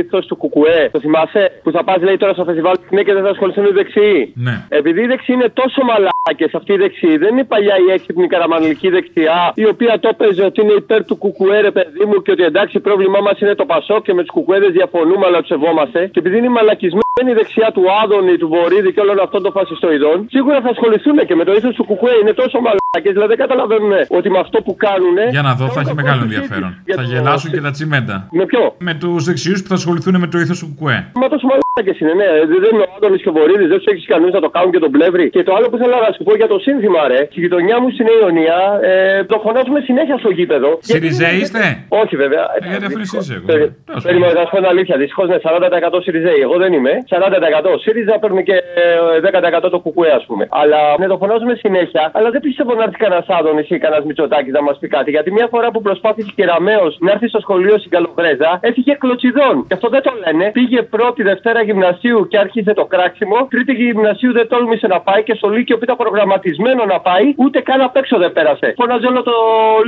[0.00, 0.88] ήθος του Κουκουέ.
[0.92, 3.70] Το θυμάσαι που θα πας λέει τώρα στο φεστιβάλ ναι και δεν θα ασχοληθούν οι
[3.70, 4.32] δεξιοί.
[4.36, 4.64] Ναι.
[4.68, 5.80] Επειδή οι δεξιοί είναι τόσο
[6.24, 10.08] μαλάκες αυτοί οι δεξιοί, δεν είναι η παλιά η έξυπνη καραμανλική δεξιά η οποία το
[10.12, 13.54] έπαιζε ότι είναι υπέρ του Κουκουέ ρε παιδί μου και ότι εντάξει πρόβλημά μας είναι
[13.54, 16.00] το Πασό και με τους Κουκουέδες διαφωνούμε αλλά τους σεβόμαστε.
[16.12, 20.16] Και επειδή είναι μαλακισμένοι η δεξιά του Άδωνη, του Βορύδη και όλων αυτών των φασιστοειδών,
[20.34, 22.14] σίγουρα θα ασχοληθούν και με το ήθος του Κουκουέ.
[22.22, 25.16] Είναι τόσο μαλακέ, δηλαδή δεν καταλαβαίνουν ότι με αυτό που κάνουν.
[25.30, 26.70] Για να δω, θα έχει μεγάλο ενδιαφέρον.
[26.86, 28.16] για Θα το- γελάσουν και τα τσιμέντα.
[28.40, 30.98] Με ποιο; Με τους δεξιούς που θα ασχοληθούν με το ήθος του Κουκουέ.
[31.20, 32.28] Μα τόσο μαλακέ είναι, ναι.
[32.62, 34.78] Δεν είναι ο Άδωνης και ο Βορύδης, δεν τους έχεις κανεί να το κάνουν και
[34.84, 35.24] τον πλεύρη.
[35.34, 37.20] Και το άλλο που ήθελα να σου πω για το σύνθημα, ρε.
[37.30, 40.78] Στη γειτονιά μου στην Ιωνία ε, το φωνάζουμε συνέχεια στο γήπεδο.
[40.80, 42.44] Συριζέοι είστε; Όχι βέβαια.
[42.62, 43.46] Ε, Γιατί αφού είσαι εσύ, εγώ.
[43.50, 43.70] Περι-
[44.02, 44.96] Περίμενα να σου πω την αλήθεια.
[44.96, 46.40] Δυστυχώς είναι 40% Σιριζέοι.
[46.46, 46.92] Εγώ δεν είμαι.
[47.08, 50.44] 40% ΣΥΡΙΖΑ παίρνει και ε, 10% το κουκουέ, ας πούμε.
[50.50, 52.10] Αλλά ναι, το φωνάζουμε συνέχεια.
[52.14, 55.10] Αλλά δεν πιστεύω να έρθει κανένας Άδωνη ή κανένας Μητσοτάκης να μας πει κάτι.
[55.10, 59.54] Γιατί μια φορά που προσπάθησε και Ραμαίος να έρθει στο σχολείο στην Καλοβρέζα, έφυγε κλωτσιδών.
[59.68, 60.50] Και αυτό δεν το λένε.
[60.52, 63.36] Πήγε πρώτη Δευτέρα γυμνασίου και άρχισε το κράξιμο.
[63.50, 67.58] Τρίτη γυμνασίου δεν τόλμησε να πάει και στο Λύκειο που ήταν προγραμματισμένο να πάει, ούτε
[67.68, 68.66] καν απ' έξω δεν πέρασε.
[68.80, 69.36] Φώναζε όλο το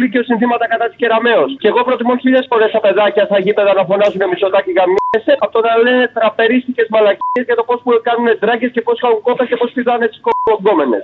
[0.01, 1.45] Λύκειο συνθήματα κατά της Κεραμαίο.
[1.63, 5.61] Και εγώ προτιμώ χίλιες φορές τα παιδάκια στα γήπεδα να φωνάζουν Μητσοτάκη γαμιέσαι από το
[5.67, 9.57] να λένε τραπερίστικε μαλακίες για το πώς που κάνουν τράγκες και πώς κάνουν κόπε και
[9.61, 10.99] πώς πηδάνε τις κογκόμενε.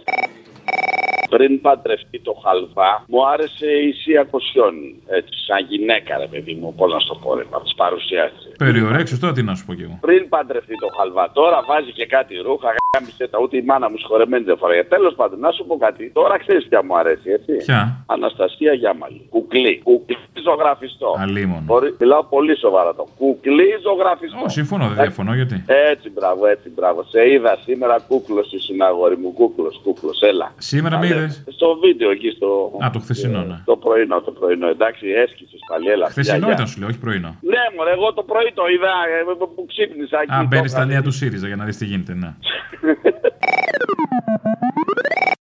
[1.29, 4.91] Πριν παντρευτεί το χαλβά, μου άρεσε η Σία Κοσιόνη.
[5.07, 8.53] Έτσι, σαν γυναίκα, ρε παιδί μου, πώς να στο πω, ρε, να τη παρουσιάσεις.
[8.59, 9.99] Περιορέξω τώρα τι να σου πω κι εγώ.
[10.01, 13.99] Πριν παντρευτεί το χαλβά, τώρα βάζει και κάτι ρούχα, γάμισε τα, ούτε η μάνα μου
[14.05, 14.85] σχορεμένη δεν φοράει.
[14.85, 16.11] Τέλος πάντων, να σου πω κάτι.
[16.19, 17.53] Τώρα ξέρεις ποια μου αρέσει, έτσι.
[17.57, 19.27] Ποια; Αναστασία Γιάμαλη.
[19.31, 19.81] Κουκλί.
[19.85, 21.15] Κουκλί ζωγραφιστό.
[21.19, 21.63] Αλίμονο.
[21.65, 23.05] Μπορεί, μιλάω πολύ σοβαρά το.
[23.19, 24.43] Κουκλί ζωγραφιστό.
[24.45, 27.05] Ω, συμφωνώ, δεν διαφωνώ γιατί; Έτσι, μπράβο, έτσι, μπράβο.
[27.13, 29.33] Σε είδα σήμερα κούκλος ήσουν αγόρι μου.
[29.33, 30.53] Κούκλος, κούκλος, έλα.
[30.59, 31.18] Σήμερα με Καλέ.
[31.57, 32.49] Στο βίντεο εκεί στο.
[32.85, 33.59] Α, το χθεσινό, ναι.
[33.65, 34.69] Το πρωινό, το πρωινό.
[34.69, 36.09] Εντάξει, έσκησες πάλι, έλα.
[36.09, 37.37] Χθεσινό ήταν σου λέω, όχι πρωινό.
[37.41, 40.19] Ναι, μωρέ, εγώ το πρωί το είδα ε, ε, που ξύπνησα.
[40.27, 42.35] Α, μπαίνεις στα νέα του ΣΥΡΙΖΑ για να δεις τι γίνεται, ναι.